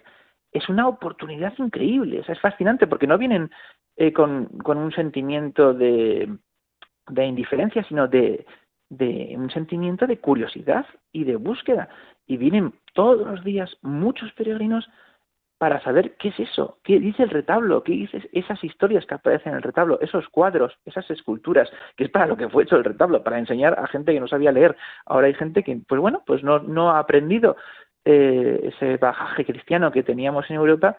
es 0.51 0.67
una 0.69 0.87
oportunidad 0.87 1.53
increíble, 1.57 2.19
o 2.19 2.23
sea, 2.23 2.33
es 2.33 2.41
fascinante 2.41 2.87
porque 2.87 3.07
no 3.07 3.17
vienen 3.17 3.51
eh, 3.97 4.13
con, 4.13 4.45
con 4.63 4.77
un 4.77 4.91
sentimiento 4.91 5.73
de, 5.73 6.29
de 7.07 7.25
indiferencia, 7.25 7.83
sino 7.83 8.07
de, 8.07 8.45
de 8.89 9.35
un 9.37 9.49
sentimiento 9.49 10.07
de 10.07 10.19
curiosidad 10.19 10.85
y 11.11 11.23
de 11.23 11.35
búsqueda. 11.35 11.89
Y 12.27 12.37
vienen 12.37 12.73
todos 12.93 13.27
los 13.27 13.43
días 13.43 13.77
muchos 13.81 14.31
peregrinos 14.33 14.87
para 15.57 15.81
saber 15.81 16.15
qué 16.17 16.29
es 16.29 16.39
eso, 16.39 16.79
qué 16.83 16.99
dice 16.99 17.23
el 17.23 17.29
retablo, 17.29 17.83
qué 17.83 17.93
dice 17.93 18.29
esas 18.33 18.61
historias 18.63 19.05
que 19.05 19.15
aparecen 19.15 19.51
en 19.51 19.57
el 19.57 19.63
retablo, 19.63 19.99
esos 20.01 20.27
cuadros, 20.29 20.77
esas 20.85 21.09
esculturas, 21.09 21.69
que 21.95 22.03
es 22.03 22.09
para 22.09 22.27
lo 22.27 22.35
que 22.35 22.49
fue 22.49 22.63
hecho 22.63 22.75
el 22.75 22.83
retablo, 22.83 23.23
para 23.23 23.39
enseñar 23.39 23.79
a 23.79 23.87
gente 23.87 24.13
que 24.13 24.19
no 24.19 24.27
sabía 24.27 24.51
leer. 24.51 24.75
Ahora 25.05 25.27
hay 25.27 25.33
gente 25.33 25.63
que, 25.63 25.79
pues 25.87 26.01
bueno, 26.01 26.23
pues 26.25 26.43
no, 26.43 26.59
no 26.59 26.91
ha 26.91 26.99
aprendido 26.99 27.55
eh, 28.03 28.59
ese 28.73 28.97
bajaje 28.97 29.45
cristiano 29.45 29.91
que 29.91 30.03
teníamos 30.03 30.49
en 30.49 30.57
Europa 30.57 30.97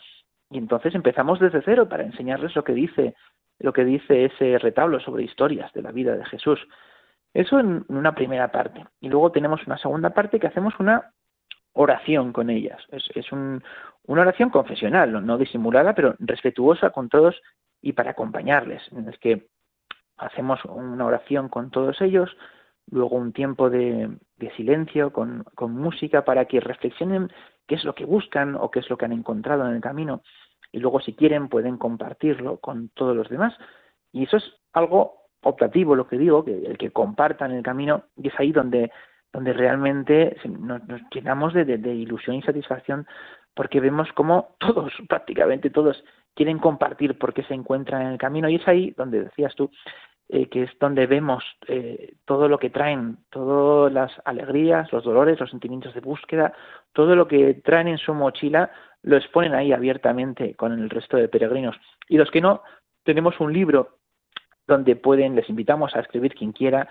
y 0.50 0.58
entonces 0.58 0.94
empezamos 0.94 1.38
desde 1.38 1.62
cero 1.62 1.88
para 1.88 2.04
enseñarles 2.04 2.54
lo 2.56 2.64
que 2.64 2.72
dice 2.72 3.14
lo 3.58 3.72
que 3.72 3.84
dice 3.84 4.26
ese 4.26 4.58
retablo 4.58 5.00
sobre 5.00 5.24
historias 5.24 5.72
de 5.72 5.82
la 5.82 5.92
vida 5.92 6.14
de 6.16 6.24
Jesús. 6.26 6.60
Eso 7.32 7.58
en 7.58 7.84
una 7.88 8.14
primera 8.14 8.50
parte. 8.50 8.84
Y 9.00 9.08
luego 9.08 9.32
tenemos 9.32 9.66
una 9.66 9.78
segunda 9.78 10.10
parte 10.10 10.38
que 10.38 10.46
hacemos 10.46 10.74
una 10.78 11.12
oración 11.76 12.32
con 12.32 12.50
ellas. 12.50 12.82
Es, 12.90 13.04
es 13.14 13.30
un, 13.32 13.62
una 14.06 14.22
oración 14.22 14.50
confesional, 14.50 15.24
no 15.24 15.38
disimulada, 15.38 15.94
pero 15.94 16.14
respetuosa 16.18 16.90
con 16.90 17.08
todos 17.08 17.40
y 17.80 17.92
para 17.92 18.12
acompañarles. 18.12 18.82
Es 19.08 19.18
que 19.18 19.46
hacemos 20.16 20.64
una 20.64 21.04
oración 21.04 21.48
con 21.48 21.70
todos 21.70 22.00
ellos, 22.00 22.36
luego 22.90 23.16
un 23.16 23.32
tiempo 23.32 23.68
de, 23.70 24.10
de 24.36 24.50
silencio 24.56 25.12
con, 25.12 25.44
con, 25.54 25.72
música 25.72 26.24
para 26.24 26.46
que 26.46 26.60
reflexionen 26.60 27.30
qué 27.66 27.74
es 27.74 27.84
lo 27.84 27.94
que 27.94 28.04
buscan 28.04 28.54
o 28.54 28.70
qué 28.70 28.80
es 28.80 28.88
lo 28.88 28.96
que 28.96 29.04
han 29.04 29.12
encontrado 29.12 29.66
en 29.66 29.74
el 29.74 29.80
camino 29.80 30.22
y 30.72 30.78
luego 30.78 31.00
si 31.00 31.14
quieren 31.14 31.48
pueden 31.48 31.78
compartirlo 31.78 32.58
con 32.58 32.90
todos 32.90 33.16
los 33.16 33.28
demás. 33.28 33.54
Y 34.12 34.24
eso 34.24 34.36
es 34.36 34.44
algo 34.72 35.26
optativo, 35.42 35.94
lo 35.94 36.06
que 36.06 36.18
digo, 36.18 36.44
que 36.44 36.66
el 36.66 36.78
que 36.78 36.90
compartan 36.90 37.52
el 37.52 37.62
camino 37.62 38.04
y 38.16 38.28
es 38.28 38.34
ahí 38.38 38.52
donde 38.52 38.90
donde 39.36 39.52
realmente 39.52 40.34
nos, 40.48 40.80
llenamos 41.10 41.52
de, 41.52 41.94
ilusión 41.94 42.36
y 42.36 42.42
satisfacción 42.42 43.06
porque 43.52 43.80
vemos 43.80 44.10
como 44.14 44.56
todos, 44.58 44.90
prácticamente 45.10 45.68
todos, 45.68 46.02
quieren 46.34 46.58
compartir 46.58 47.18
porque 47.18 47.42
se 47.42 47.52
encuentran 47.52 48.00
en 48.00 48.08
el 48.12 48.18
camino 48.18 48.48
y 48.48 48.54
es 48.54 48.66
ahí 48.66 48.94
donde 48.96 49.24
decías 49.24 49.54
tú 49.54 49.70
eh, 50.30 50.48
que 50.48 50.62
es 50.62 50.70
donde 50.80 51.06
vemos 51.06 51.44
eh, 51.68 52.14
todo 52.24 52.48
lo 52.48 52.58
que 52.58 52.70
traen, 52.70 53.18
todas 53.28 53.92
las 53.92 54.10
alegrías, 54.24 54.90
los 54.90 55.04
dolores, 55.04 55.38
los 55.38 55.50
sentimientos 55.50 55.92
de 55.92 56.00
búsqueda, 56.00 56.54
todo 56.94 57.14
lo 57.14 57.28
que 57.28 57.60
traen 57.62 57.88
en 57.88 57.98
su 57.98 58.14
mochila 58.14 58.70
lo 59.02 59.18
exponen 59.18 59.54
ahí 59.54 59.74
abiertamente 59.74 60.54
con 60.54 60.72
el 60.72 60.88
resto 60.88 61.18
de 61.18 61.28
peregrinos. 61.28 61.76
Y 62.08 62.16
los 62.16 62.30
que 62.30 62.40
no, 62.40 62.62
tenemos 63.04 63.38
un 63.38 63.52
libro 63.52 63.98
donde 64.66 64.96
pueden, 64.96 65.36
les 65.36 65.48
invitamos 65.50 65.94
a 65.94 66.00
escribir 66.00 66.34
quien 66.34 66.52
quiera, 66.52 66.88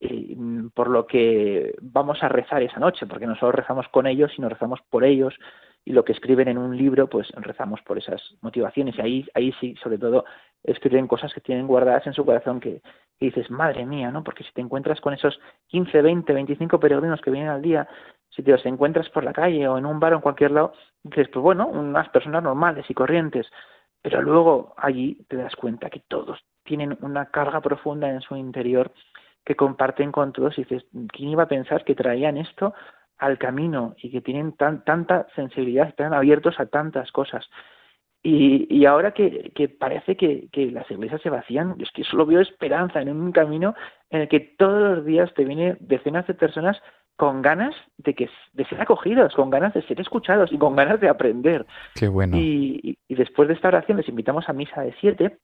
Mm, 0.00 0.68
por 0.68 0.88
lo 0.88 1.06
que 1.06 1.74
vamos 1.80 2.22
a 2.22 2.28
rezar 2.28 2.62
esa 2.62 2.78
noche, 2.78 3.06
porque 3.06 3.26
no 3.26 3.34
solo 3.36 3.52
rezamos 3.52 3.88
con 3.88 4.06
ellos, 4.06 4.30
sino 4.34 4.48
rezamos 4.48 4.80
por 4.90 5.04
ellos 5.04 5.34
y 5.84 5.92
lo 5.92 6.04
que 6.04 6.12
escriben 6.12 6.48
en 6.48 6.58
un 6.58 6.76
libro, 6.76 7.08
pues 7.08 7.28
rezamos 7.36 7.80
por 7.82 7.98
esas 7.98 8.22
motivaciones. 8.40 8.96
Y 8.98 9.00
ahí, 9.00 9.26
ahí 9.34 9.52
sí, 9.60 9.74
sobre 9.82 9.98
todo, 9.98 10.24
escriben 10.62 11.08
cosas 11.08 11.32
que 11.34 11.40
tienen 11.40 11.66
guardadas 11.66 12.06
en 12.06 12.12
su 12.12 12.24
corazón 12.24 12.60
que, 12.60 12.82
dices, 13.18 13.50
madre 13.50 13.86
mía, 13.86 14.10
¿no? 14.12 14.22
Porque 14.22 14.44
si 14.44 14.52
te 14.52 14.60
encuentras 14.60 15.00
con 15.00 15.14
esos 15.14 15.40
15, 15.68 16.02
20, 16.02 16.32
25 16.32 16.78
peregrinos 16.78 17.20
que 17.20 17.30
vienen 17.30 17.50
al 17.50 17.62
día, 17.62 17.88
si 18.30 18.42
te 18.42 18.52
los 18.52 18.64
encuentras 18.66 19.08
por 19.10 19.24
la 19.24 19.32
calle 19.32 19.66
o 19.66 19.78
en 19.78 19.86
un 19.86 19.98
bar 19.98 20.12
o 20.12 20.16
en 20.16 20.22
cualquier 20.22 20.52
lado, 20.52 20.72
dices, 21.02 21.28
pues 21.28 21.42
bueno, 21.42 21.66
unas 21.66 22.08
personas 22.10 22.42
normales 22.42 22.84
y 22.88 22.94
corrientes, 22.94 23.46
pero 24.02 24.22
luego 24.22 24.74
allí 24.76 25.24
te 25.28 25.36
das 25.36 25.56
cuenta 25.56 25.90
que 25.90 26.02
todos 26.06 26.38
tienen 26.62 26.96
una 27.00 27.26
carga 27.30 27.60
profunda 27.60 28.08
en 28.08 28.20
su 28.20 28.36
interior 28.36 28.92
que 29.48 29.56
comparten 29.56 30.12
con 30.12 30.30
todos 30.34 30.58
y 30.58 30.64
dices, 30.64 30.84
¿quién 31.10 31.30
iba 31.30 31.44
a 31.44 31.48
pensar 31.48 31.82
que 31.82 31.94
traían 31.94 32.36
esto 32.36 32.74
al 33.16 33.38
camino 33.38 33.94
y 33.96 34.10
que 34.10 34.20
tienen 34.20 34.52
tan, 34.52 34.84
tanta 34.84 35.26
sensibilidad, 35.34 35.88
están 35.88 36.12
abiertos 36.12 36.60
a 36.60 36.66
tantas 36.66 37.10
cosas? 37.12 37.48
Y, 38.22 38.84
ahora 38.84 39.12
que, 39.12 39.74
parece 39.80 40.18
que, 40.18 40.50
las 40.70 40.90
iglesias 40.90 41.22
se 41.22 41.30
vacían, 41.30 41.76
es 41.78 41.90
que 41.92 42.04
solo 42.04 42.26
veo 42.26 42.42
esperanza 42.42 43.00
en 43.00 43.08
un 43.08 43.32
camino 43.32 43.74
en 44.10 44.20
el 44.20 44.28
que 44.28 44.40
todos 44.40 44.96
los 44.96 45.06
días 45.06 45.32
te 45.32 45.46
vienen 45.46 45.78
decenas 45.80 46.26
de 46.26 46.34
personas 46.34 46.76
con 47.16 47.40
ganas 47.40 47.74
de 47.96 48.12
que 48.12 48.28
de 48.52 48.66
ser 48.66 48.82
acogidos, 48.82 49.34
con 49.34 49.48
ganas 49.48 49.72
de 49.72 49.80
ser 49.80 49.98
escuchados 49.98 50.52
y 50.52 50.58
con 50.58 50.76
ganas 50.76 51.00
de 51.00 51.08
aprender. 51.08 51.64
Qué 51.94 52.08
bueno. 52.08 52.36
Y, 52.36 52.98
y 53.08 53.14
después 53.14 53.48
de 53.48 53.54
esta 53.54 53.68
oración 53.68 53.96
les 53.96 54.10
invitamos 54.10 54.46
a 54.46 54.52
misa 54.52 54.82
de 54.82 54.94
siete, 55.00 55.38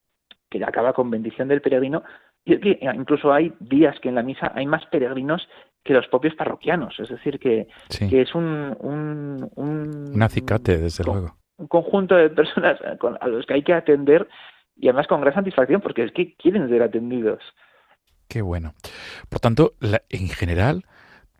que 0.51 0.63
acaba 0.63 0.93
con 0.93 1.09
bendición 1.09 1.47
del 1.47 1.61
peregrino, 1.61 2.03
y 2.45 2.59
que 2.59 2.79
incluso 2.93 3.33
hay 3.33 3.53
días 3.59 3.99
que 3.99 4.09
en 4.09 4.15
la 4.15 4.23
misa 4.23 4.51
hay 4.55 4.67
más 4.67 4.85
peregrinos 4.85 5.47
que 5.83 5.93
los 5.93 6.07
propios 6.07 6.35
parroquianos, 6.35 6.99
es 6.99 7.09
decir, 7.09 7.39
que, 7.39 7.67
que 8.09 8.21
es 8.21 8.33
un, 8.33 8.75
un, 8.79 9.51
un, 9.55 10.23
acicate, 10.23 10.77
desde 10.77 11.03
luego. 11.03 11.35
Un 11.57 11.67
conjunto 11.67 12.15
de 12.15 12.29
personas 12.29 12.79
a 12.81 13.27
los 13.27 13.45
que 13.45 13.53
hay 13.53 13.63
que 13.63 13.73
atender 13.73 14.27
y 14.75 14.87
además 14.87 15.07
con 15.07 15.21
gran 15.21 15.33
satisfacción 15.33 15.81
porque 15.81 16.03
es 16.03 16.11
que 16.11 16.35
quieren 16.35 16.69
ser 16.69 16.81
atendidos. 16.81 17.41
Qué 18.27 18.41
bueno. 18.41 18.73
Por 19.29 19.39
tanto, 19.39 19.73
en 20.09 20.27
general, 20.27 20.85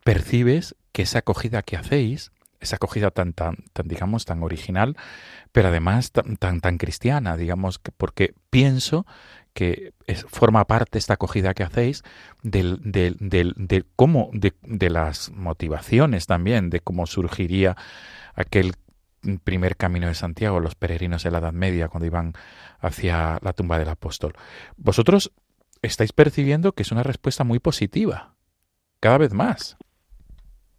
percibes 0.04 0.76
que 0.92 1.02
esa 1.02 1.18
acogida 1.18 1.62
que 1.62 1.76
hacéis, 1.76 2.32
esa 2.60 2.76
acogida 2.76 3.10
tan, 3.10 3.32
tan, 3.32 3.56
tan 3.72 3.88
digamos, 3.88 4.24
tan 4.24 4.42
original, 4.44 4.96
pero 5.52 5.68
además 5.68 6.12
tan, 6.12 6.36
tan, 6.36 6.60
tan 6.60 6.78
cristiana, 6.78 7.36
digamos, 7.36 7.80
porque 7.96 8.34
pienso 8.50 9.06
que 9.56 9.94
es, 10.06 10.26
forma 10.26 10.66
parte 10.66 10.98
esta 10.98 11.14
acogida 11.14 11.54
que 11.54 11.62
hacéis 11.62 12.02
del, 12.42 12.78
del, 12.82 13.16
del, 13.18 13.54
de 13.56 13.84
cómo, 13.96 14.28
de, 14.34 14.90
las 14.90 15.32
motivaciones 15.32 16.26
también, 16.26 16.68
de 16.68 16.80
cómo 16.80 17.06
surgiría 17.06 17.74
aquel 18.34 18.72
primer 19.44 19.78
camino 19.78 20.08
de 20.08 20.14
Santiago, 20.14 20.60
los 20.60 20.74
peregrinos 20.74 21.24
de 21.24 21.30
la 21.30 21.38
Edad 21.38 21.54
Media, 21.54 21.88
cuando 21.88 22.04
iban 22.04 22.34
hacia 22.80 23.38
la 23.40 23.54
tumba 23.54 23.78
del 23.78 23.88
apóstol. 23.88 24.34
Vosotros 24.76 25.32
estáis 25.80 26.12
percibiendo 26.12 26.72
que 26.72 26.82
es 26.82 26.92
una 26.92 27.02
respuesta 27.02 27.42
muy 27.42 27.58
positiva, 27.58 28.34
cada 29.00 29.16
vez 29.16 29.32
más. 29.32 29.78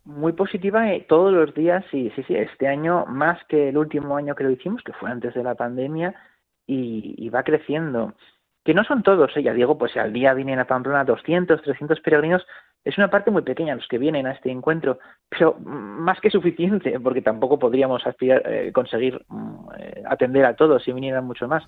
Muy 0.05 0.33
positiva 0.33 0.93
eh, 0.93 1.03
todos 1.09 1.33
los 1.33 1.51
días, 1.55 1.83
sí, 1.89 2.11
sí, 2.15 2.23
sí. 2.27 2.35
Este 2.35 2.67
año, 2.67 3.07
más 3.07 3.43
que 3.49 3.69
el 3.69 3.77
último 3.77 4.17
año 4.17 4.35
que 4.35 4.43
lo 4.43 4.51
hicimos, 4.51 4.83
que 4.83 4.93
fue 4.93 5.09
antes 5.09 5.33
de 5.33 5.43
la 5.43 5.55
pandemia, 5.55 6.13
y 6.69 7.29
va 7.29 7.43
creciendo 7.43 8.13
que 8.67 8.73
no 8.73 8.83
son 8.83 9.01
todos, 9.01 9.31
¿eh? 9.37 9.43
ya 9.43 9.53
digo, 9.53 9.77
pues 9.77 9.95
al 9.95 10.11
día 10.11 10.33
vienen 10.33 10.59
a 10.59 10.67
Pamplona 10.67 11.05
200, 11.05 11.61
300 11.61 12.01
peregrinos, 12.01 12.45
es 12.83 12.97
una 12.97 13.09
parte 13.09 13.31
muy 13.31 13.43
pequeña 13.43 13.73
los 13.75 13.87
que 13.87 13.97
vienen 13.97 14.27
a 14.27 14.33
este 14.33 14.51
encuentro, 14.51 14.99
pero 15.29 15.57
más 15.61 16.19
que 16.19 16.29
suficiente, 16.29 16.99
porque 16.99 17.21
tampoco 17.21 17.57
podríamos 17.57 18.05
aspirar, 18.05 18.41
eh, 18.45 18.73
conseguir 18.73 19.21
mm, 19.29 19.69
eh, 19.79 20.03
atender 20.05 20.43
a 20.43 20.57
todos 20.57 20.83
si 20.83 20.91
vinieran 20.91 21.23
mucho 21.23 21.47
más, 21.47 21.63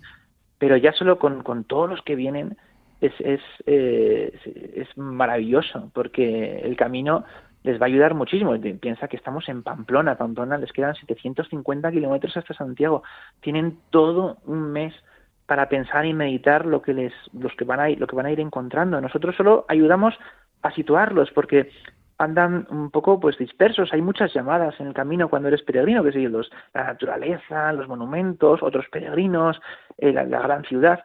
pero 0.57 0.75
ya 0.75 0.91
solo 0.91 1.19
con, 1.19 1.63
todos 1.63 1.89
los 1.89 2.01
que 2.01 2.15
vienen 2.15 2.57
es, 2.99 3.13
es, 3.19 3.39
eh, 3.65 4.37
es 4.75 4.97
maravilloso, 4.97 5.89
porque 5.93 6.59
el 6.65 6.75
camino 6.75 7.23
les 7.63 7.79
va 7.79 7.85
a 7.85 7.87
ayudar 7.87 8.13
muchísimo. 8.13 8.59
Piensa 8.81 9.07
que 9.07 9.15
estamos 9.15 9.47
en 9.47 9.63
Pamplona, 9.63 10.17
Pamplona 10.17 10.57
les 10.57 10.73
quedan 10.73 10.95
750 10.95 11.91
kilómetros 11.91 12.35
hasta 12.35 12.53
Santiago, 12.53 13.03
tienen 13.39 13.77
todo 13.89 14.39
un 14.43 14.73
mes 14.73 14.93
para 15.49 15.67
pensar 15.67 16.05
y 16.05 16.13
meditar 16.13 16.67
lo 16.67 16.83
que 16.83 16.93
les 16.93 17.11
los 17.33 17.51
que 17.55 17.65
van 17.65 17.79
a 17.79 17.89
ir, 17.89 17.99
lo 17.99 18.05
que 18.05 18.15
van 18.15 18.27
a 18.27 18.31
ir 18.31 18.39
encontrando. 18.39 19.01
Nosotros 19.01 19.35
solo 19.35 19.65
ayudamos 19.67 20.13
a 20.61 20.71
situarlos 20.71 21.31
porque 21.31 21.71
andan 22.19 22.67
un 22.69 22.91
poco 22.91 23.19
pues 23.19 23.35
dispersos, 23.39 23.91
hay 23.91 24.03
muchas 24.03 24.31
llamadas 24.31 24.79
en 24.79 24.85
el 24.85 24.93
camino 24.93 25.27
cuando 25.27 25.47
eres 25.47 25.63
peregrino, 25.63 26.03
que 26.03 26.09
es 26.09 26.15
los, 26.15 26.51
la 26.71 26.83
naturaleza, 26.83 27.73
los 27.73 27.87
monumentos, 27.87 28.61
otros 28.61 28.85
peregrinos, 28.91 29.59
eh, 29.97 30.13
la, 30.13 30.23
la, 30.23 30.39
gran 30.39 30.63
ciudad, 30.65 31.03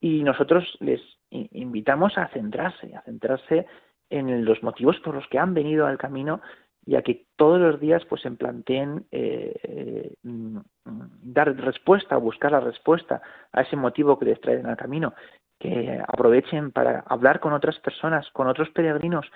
y 0.00 0.22
nosotros 0.22 0.78
les 0.80 1.02
invitamos 1.30 2.16
a 2.16 2.28
centrarse, 2.28 2.94
a 2.96 3.02
centrarse 3.02 3.66
en 4.08 4.44
los 4.46 4.62
motivos 4.62 4.98
por 5.00 5.14
los 5.14 5.26
que 5.26 5.38
han 5.38 5.52
venido 5.52 5.86
al 5.86 5.98
camino 5.98 6.40
y 6.86 6.94
a 6.94 7.02
que 7.02 7.26
todos 7.34 7.60
los 7.60 7.80
días 7.80 8.04
pues 8.08 8.22
se 8.22 8.30
planteen 8.30 9.04
eh, 9.10 9.54
eh, 9.64 10.14
mm, 10.22 10.58
dar 10.84 11.54
respuesta, 11.56 12.16
buscar 12.16 12.52
la 12.52 12.60
respuesta 12.60 13.20
a 13.52 13.62
ese 13.62 13.76
motivo 13.76 14.18
que 14.18 14.26
les 14.26 14.40
traen 14.40 14.66
al 14.66 14.76
camino, 14.76 15.12
que 15.58 16.00
aprovechen 16.06 16.70
para 16.70 17.00
hablar 17.00 17.40
con 17.40 17.52
otras 17.52 17.78
personas, 17.80 18.30
con 18.30 18.46
otros 18.46 18.70
peregrinos, 18.70 19.26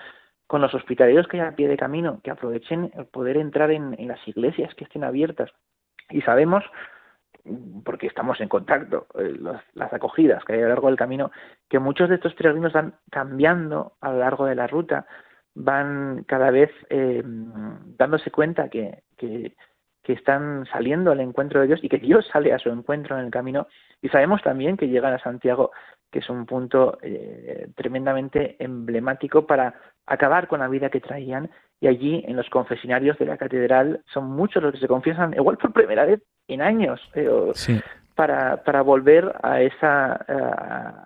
con 0.47 0.61
los 0.61 0.73
hospitaleros 0.73 1.27
que 1.27 1.41
hay 1.41 1.47
a 1.47 1.55
pie 1.55 1.67
de 1.67 1.77
camino, 1.77 2.21
que 2.23 2.31
aprovechen 2.31 2.91
el 2.95 3.05
poder 3.05 3.35
entrar 3.35 3.69
en, 3.71 3.95
las 4.07 4.25
iglesias 4.27 4.73
que 4.75 4.85
estén 4.85 5.03
abiertas. 5.03 5.51
Y 6.09 6.21
sabemos, 6.21 6.63
porque 7.83 8.07
estamos 8.07 8.39
en 8.39 8.47
contacto, 8.47 9.07
eh, 9.17 9.37
las 9.73 9.93
acogidas 9.93 10.43
que 10.45 10.53
hay 10.53 10.59
a 10.59 10.63
lo 10.63 10.69
largo 10.69 10.87
del 10.87 10.97
camino, 10.97 11.31
que 11.69 11.79
muchos 11.79 12.07
de 12.07 12.15
estos 12.15 12.33
peregrinos 12.33 12.71
van 12.71 12.95
cambiando 13.09 13.93
a 13.99 14.11
lo 14.11 14.19
largo 14.19 14.45
de 14.45 14.55
la 14.55 14.67
ruta, 14.67 15.05
van 15.55 16.23
cada 16.27 16.51
vez 16.51 16.71
eh, 16.89 17.21
dándose 17.25 18.31
cuenta 18.31 18.69
que, 18.69 19.03
que, 19.17 19.53
están 20.07 20.65
saliendo 20.65 21.13
al 21.13 21.21
encuentro 21.21 21.61
de 21.61 21.67
Dios 21.67 21.79
y 21.81 21.87
que 21.87 21.97
Dios 21.97 22.27
sale 22.33 22.51
a 22.51 22.59
su 22.59 22.67
encuentro 22.67 23.17
en 23.17 23.23
el 23.23 23.31
camino. 23.31 23.67
Y 24.01 24.09
sabemos 24.09 24.41
también 24.43 24.75
que 24.75 24.89
llegan 24.89 25.13
a 25.13 25.23
Santiago, 25.23 25.71
que 26.11 26.19
es 26.19 26.29
un 26.29 26.45
punto 26.45 26.97
eh, 27.01 27.69
tremendamente 27.75 28.57
emblemático 28.59 29.47
para 29.47 29.73
acabar 30.05 30.49
con 30.49 30.59
la 30.59 30.67
vida 30.67 30.89
que 30.89 30.99
traían. 30.99 31.49
Y 31.79 31.87
allí, 31.87 32.25
en 32.27 32.35
los 32.35 32.49
confesionarios 32.49 33.17
de 33.19 33.25
la 33.25 33.37
catedral, 33.37 34.03
son 34.13 34.25
muchos 34.25 34.61
los 34.61 34.73
que 34.73 34.79
se 34.79 34.87
confiesan, 34.89 35.33
igual 35.33 35.57
por 35.57 35.71
primera 35.71 36.05
vez 36.05 36.21
en 36.49 36.61
años. 36.61 36.99
Eh, 37.15 37.53
para, 38.63 38.81
volver 38.83 39.33
a 39.41 39.61
esa, 39.61 40.25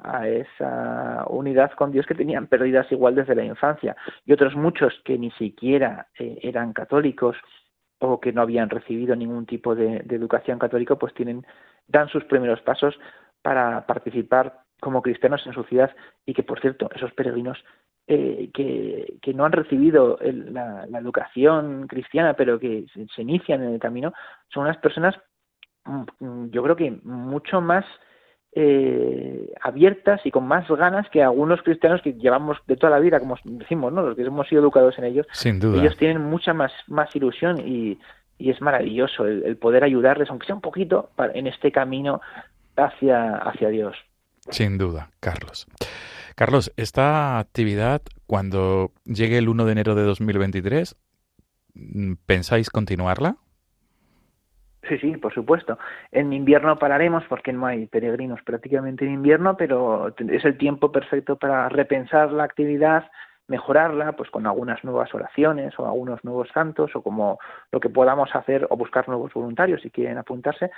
a, 0.04 0.28
esa 0.28 1.24
unidad 1.30 1.72
con 1.72 1.92
Dios 1.92 2.06
que 2.06 2.14
tenían 2.14 2.48
perdidas 2.48 2.92
igual 2.92 3.16
desde 3.16 3.36
la 3.36 3.46
infancia. 3.46 3.96
Y 4.26 4.34
otros 4.34 4.54
muchos 4.56 4.94
que 5.06 5.18
ni 5.18 5.32
siquiera 5.32 6.08
eh, 6.20 6.40
eran 6.42 6.74
católicos 6.74 7.38
o 8.00 8.20
que 8.20 8.34
no 8.34 8.42
habían 8.42 8.70
recibido 8.70 9.16
ningún 9.16 9.46
tipo 9.46 9.76
de, 9.76 10.04
educación 10.10 10.60
católica, 10.60 10.98
pues 10.98 11.14
tienen, 11.14 11.46
dan 11.88 12.10
sus 12.10 12.26
primeros 12.26 12.60
pasos 12.62 12.94
para 13.42 13.86
participar 13.86 14.60
como 14.82 15.02
cristianos 15.02 15.42
en 15.46 15.54
su 15.54 15.64
ciudad 15.64 15.96
y 16.26 16.34
que, 16.34 16.44
por 16.44 16.60
cierto, 16.60 16.90
esos 16.94 17.14
peregrinos 17.14 17.64
eh, 18.08 18.50
que, 18.54 19.34
no 19.34 19.46
han 19.46 19.54
recibido 19.54 20.20
la, 20.22 20.86
la, 20.88 21.00
educación 21.00 21.88
cristiana, 21.88 22.34
pero 22.34 22.60
que 22.60 22.86
se, 22.94 23.08
se, 23.08 23.22
inician 23.22 23.64
en 23.64 23.74
el 23.74 23.80
camino, 23.80 24.14
son 24.50 24.64
unas 24.64 24.78
personas 24.78 25.16
yo 26.20 26.64
creo 26.64 26.76
que 26.76 26.92
mucho 27.04 27.62
más 27.62 27.86
eh, 28.58 29.54
abiertas 29.62 30.22
y 30.26 30.32
con 30.32 30.48
más 30.48 30.68
ganas 30.70 31.10
que 31.10 31.22
algunos 31.22 31.62
cristianos 31.62 32.02
que 32.02 32.14
llevamos 32.14 32.58
de 32.68 32.78
toda 32.78 32.92
la 32.92 33.00
vida, 33.00 33.20
como 33.20 33.38
decimos, 33.44 33.92
¿no? 33.92 34.02
los 34.02 34.16
que 34.16 34.24
hemos 34.24 34.48
sido 34.48 34.62
educados 34.62 34.98
en 34.98 35.04
ellos. 35.04 35.28
Sin 35.34 35.60
duda. 35.60 35.82
Ellos 35.82 35.98
tienen 35.98 36.24
mucha 36.24 36.54
más, 36.54 36.72
más 36.88 37.14
ilusión 37.16 37.60
y, 37.60 38.00
y 38.38 38.52
es 38.52 38.62
maravilloso 38.62 39.26
el, 39.26 39.58
poder 39.58 39.84
ayudarles, 39.84 40.30
aunque 40.30 40.46
sea 40.46 40.56
un 40.56 40.62
poquito, 40.62 41.10
en 41.34 41.48
este 41.48 41.72
camino 41.72 42.22
hacia, 42.78 43.36
hacia 43.36 43.70
Dios. 43.70 43.98
Sin 44.50 44.78
duda, 44.78 45.10
Carlos. 45.20 45.68
Carlos, 46.36 46.72
esta 46.78 47.40
actividad, 47.40 48.02
cuando 48.28 48.92
llegue 49.06 49.38
el 49.38 49.50
1 49.50 49.66
de 49.66 49.72
enero 49.72 49.96
de 49.96 50.04
2023, 50.04 50.96
¿pensáis 52.26 52.70
continuarla? 52.70 53.38
Sí, 54.88 54.98
sí, 55.00 55.18
por 55.18 55.34
supuesto. 55.34 55.80
En 56.12 56.32
invierno 56.32 56.78
pararemos 56.78 57.24
porque 57.28 57.52
no 57.52 57.66
hay 57.66 57.88
peregrinos 57.88 58.42
prácticamente 58.44 59.06
en 59.06 59.14
invierno, 59.14 59.58
pero 59.58 60.14
es 60.18 60.46
el 60.46 60.58
tiempo 60.58 60.92
perfecto 60.92 61.38
para 61.38 61.70
repensar 61.70 62.32
la 62.32 62.44
actividad, 62.44 63.10
mejorarla, 63.48 64.14
pues 64.14 64.30
con 64.30 64.46
algunas 64.46 64.84
nuevas 64.84 65.14
oraciones 65.14 65.74
o 65.80 65.86
algunos 65.86 66.24
nuevos 66.24 66.50
santos 66.54 66.96
o 66.96 67.02
como 67.02 67.40
lo 67.72 67.80
que 67.80 67.90
podamos 67.90 68.30
hacer 68.36 68.68
o 68.70 68.78
buscar 68.78 69.08
nuevos 69.08 69.34
voluntarios 69.34 69.82
si 69.82 69.90
quieren 69.90 70.18
apuntarse 70.18 70.72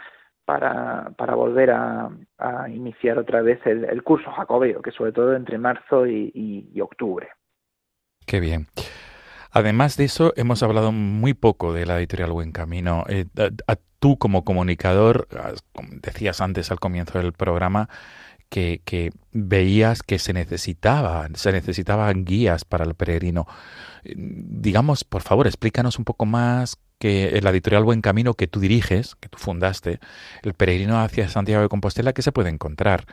para, 0.47 1.11
para 1.17 1.35
volver 1.35 1.71
a, 1.71 2.09
iniciar 2.69 3.17
otra 3.17 3.41
vez 3.41 3.59
el, 3.65 4.01
curso 4.03 4.31
jacobeo, 4.31 4.81
que 4.81 4.91
sobre 4.91 5.11
todo 5.11 5.35
entre 5.35 5.57
marzo 5.57 6.07
y, 6.07 6.79
octubre. 6.81 7.27
Qué 8.25 8.39
bien. 8.39 8.67
Además 9.57 9.97
de 9.97 10.05
eso, 10.05 10.33
hemos 10.35 10.61
hablado 10.61 10.91
muy 10.91 11.33
poco 11.33 11.73
de 11.73 11.87
la 11.87 11.97
editorial 11.97 12.31
Buen 12.31 12.51
Camino. 12.51 13.05
Eh, 13.09 13.25
tú 13.97 14.19
como 14.19 14.45
comunicador, 14.45 15.27
decías 16.03 16.41
antes 16.41 16.69
al 16.69 16.79
comienzo 16.79 17.17
del 17.17 17.33
programa, 17.33 17.89
que, 18.49 18.81
que, 18.85 19.09
veías 19.31 20.03
que 20.03 20.19
se 20.19 20.31
necesitaba, 20.33 21.27
se 21.33 21.51
necesitaban 21.51 22.23
guías 22.23 22.65
para 22.65 22.85
el 22.85 22.93
peregrino. 22.93 23.47
Digamos, 24.03 25.03
por 25.03 25.23
favor, 25.23 25.47
explícanos 25.47 25.97
un 25.97 26.05
poco 26.05 26.27
más 26.27 26.77
que 26.99 27.39
la 27.41 27.49
editorial 27.49 27.83
Buen 27.83 28.01
Camino 28.01 28.35
que 28.35 28.45
tú 28.45 28.59
diriges, 28.59 29.15
que 29.15 29.27
tú 29.27 29.39
fundaste, 29.39 29.99
el 30.43 30.53
peregrino 30.53 30.99
hacia 31.01 31.29
Santiago 31.29 31.63
de 31.63 31.69
Compostela, 31.69 32.13
que 32.13 32.21
se 32.21 32.31
puede 32.31 32.49
encontrar. 32.49 33.05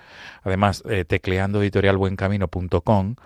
Además, 0.42 0.82
eh, 0.90 1.06
tecleando 1.06 1.62
editorialbuencamino.com, 1.62 3.16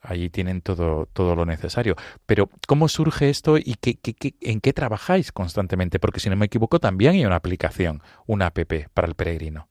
Allí 0.00 0.30
tienen 0.30 0.60
todo, 0.60 1.06
todo 1.12 1.34
lo 1.34 1.44
necesario. 1.44 1.96
Pero, 2.26 2.48
¿cómo 2.66 2.88
surge 2.88 3.28
esto 3.28 3.56
y 3.58 3.74
qué, 3.80 3.98
en 4.40 4.60
qué 4.60 4.72
trabajáis 4.72 5.32
constantemente? 5.32 5.98
Porque, 5.98 6.20
si 6.20 6.30
no 6.30 6.36
me 6.36 6.46
equivoco, 6.46 6.78
también 6.78 7.14
hay 7.14 7.26
una 7.26 7.36
aplicación, 7.36 8.00
una 8.26 8.46
app 8.46 8.58
para 8.94 9.08
el 9.08 9.14
peregrino. 9.14 9.68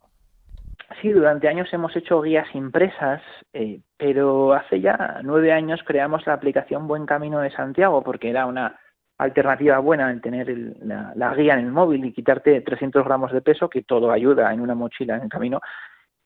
Sí, 1.01 1.09
durante 1.09 1.47
años 1.47 1.71
hemos 1.73 1.95
hecho 1.95 2.21
guías 2.21 2.47
impresas, 2.55 3.21
eh, 3.53 3.81
pero 3.97 4.53
hace 4.53 4.81
ya 4.81 5.19
nueve 5.23 5.51
años 5.51 5.81
creamos 5.85 6.25
la 6.25 6.33
aplicación 6.33 6.87
Buen 6.87 7.05
Camino 7.05 7.39
de 7.39 7.51
Santiago 7.51 8.03
porque 8.03 8.29
era 8.29 8.45
una 8.45 8.79
alternativa 9.17 9.79
buena 9.79 10.11
en 10.11 10.21
tener 10.21 10.47
la, 10.83 11.33
guía 11.35 11.53
en 11.53 11.65
el 11.65 11.71
móvil 11.71 12.05
y 12.05 12.13
quitarte 12.13 12.61
300 12.61 13.03
gramos 13.03 13.31
de 13.31 13.41
peso, 13.41 13.69
que 13.69 13.83
todo 13.83 14.11
ayuda 14.11 14.53
en 14.53 14.61
una 14.61 14.75
mochila 14.75 15.17
en 15.17 15.23
el 15.23 15.29
camino. 15.29 15.59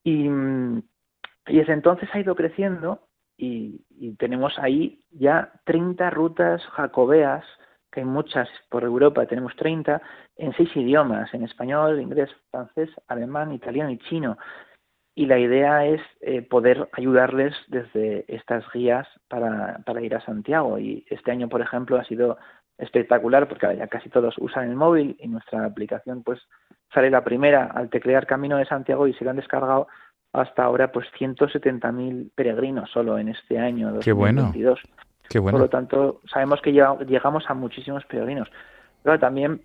Y, 0.03 0.27
y 0.27 1.57
desde 1.57 1.73
entonces 1.73 2.09
ha 2.13 2.19
ido 2.19 2.35
creciendo 2.35 3.07
y, 3.41 4.15
tenemos 4.17 4.57
ahí 4.59 5.03
ya 5.11 5.51
30 5.65 6.09
rutas 6.11 6.61
jacobeas 6.67 7.43
que 7.91 8.01
hay 8.01 8.05
muchas 8.05 8.47
por 8.69 8.83
Europa, 8.83 9.25
tenemos 9.25 9.55
30, 9.55 10.01
en 10.37 10.53
seis 10.53 10.69
idiomas, 10.75 11.33
en 11.33 11.43
español, 11.43 11.99
inglés, 11.99 12.29
francés, 12.51 12.89
alemán, 13.07 13.51
italiano 13.51 13.89
y 13.89 13.97
chino. 13.97 14.37
Y 15.13 15.25
la 15.25 15.39
idea 15.39 15.85
es 15.85 16.01
eh, 16.21 16.41
poder 16.41 16.87
ayudarles 16.93 17.53
desde 17.67 18.23
estas 18.33 18.63
guías 18.71 19.07
para, 19.27 19.79
para 19.85 20.01
ir 20.01 20.15
a 20.15 20.21
Santiago. 20.21 20.79
Y 20.79 21.05
este 21.09 21.31
año, 21.31 21.49
por 21.49 21.61
ejemplo, 21.61 21.97
ha 21.97 22.05
sido 22.05 22.37
espectacular 22.77 23.49
porque 23.49 23.75
ya 23.75 23.87
casi 23.87 24.09
todos 24.09 24.35
usan 24.37 24.69
el 24.69 24.75
móvil 24.75 25.17
y 25.19 25.27
nuestra 25.27 25.65
aplicación 25.65 26.23
pues 26.23 26.39
sale 26.93 27.11
la 27.11 27.23
primera 27.23 27.65
al 27.65 27.89
teclear 27.89 28.25
Camino 28.25 28.57
de 28.57 28.65
Santiago 28.65 29.07
y 29.07 29.13
se 29.13 29.23
lo 29.23 29.29
han 29.29 29.35
descargado 29.35 29.87
hasta 30.33 30.63
ahora 30.63 30.91
pues 30.91 31.07
170.000 31.19 32.31
peregrinos 32.33 32.89
solo 32.91 33.17
en 33.17 33.29
este 33.29 33.59
año 33.59 33.91
2022. 33.93 34.79
Qué 35.29 35.39
bueno. 35.39 35.57
Por 35.57 35.65
lo 35.65 35.69
tanto, 35.69 36.21
sabemos 36.31 36.61
que 36.61 36.73
llegamos 36.73 37.45
a 37.47 37.53
muchísimos 37.53 38.05
peregrinos. 38.05 38.49
Pero 39.03 39.19
también 39.19 39.61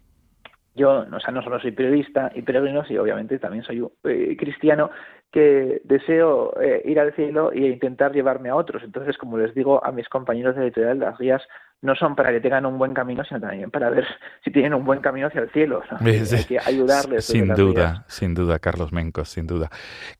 yo, 0.76 1.06
o 1.10 1.20
sea, 1.20 1.32
no 1.32 1.42
solo 1.42 1.58
soy 1.58 1.72
periodista 1.72 2.30
y 2.34 2.42
peregrino, 2.42 2.84
y 2.88 2.98
obviamente 2.98 3.38
también 3.38 3.64
soy 3.64 3.84
eh, 4.04 4.36
cristiano 4.38 4.90
que 5.32 5.80
deseo 5.84 6.52
eh, 6.60 6.82
ir 6.84 7.00
al 7.00 7.14
cielo 7.14 7.50
e 7.50 7.60
intentar 7.60 8.12
llevarme 8.12 8.50
a 8.50 8.56
otros. 8.56 8.82
Entonces, 8.82 9.16
como 9.16 9.38
les 9.38 9.54
digo 9.54 9.84
a 9.84 9.90
mis 9.90 10.08
compañeros 10.08 10.54
de 10.54 10.62
editorial, 10.64 10.98
las 10.98 11.18
guías 11.18 11.42
no 11.86 11.94
son 11.94 12.14
para 12.14 12.30
que 12.30 12.40
tengan 12.40 12.66
un 12.66 12.76
buen 12.76 12.92
camino, 12.92 13.24
sino 13.24 13.40
también 13.40 13.70
para 13.70 13.88
ver 13.88 14.06
si 14.44 14.50
tienen 14.50 14.74
un 14.74 14.84
buen 14.84 15.00
camino 15.00 15.28
hacia 15.28 15.40
el 15.40 15.50
cielo. 15.50 15.82
Hay 16.00 16.44
que 16.44 16.58
ayudarles. 16.58 17.24
Sin 17.24 17.48
duda, 17.54 18.04
sin 18.08 18.34
duda, 18.34 18.58
Carlos 18.58 18.92
Mencos, 18.92 19.28
sin 19.30 19.46
duda. 19.46 19.70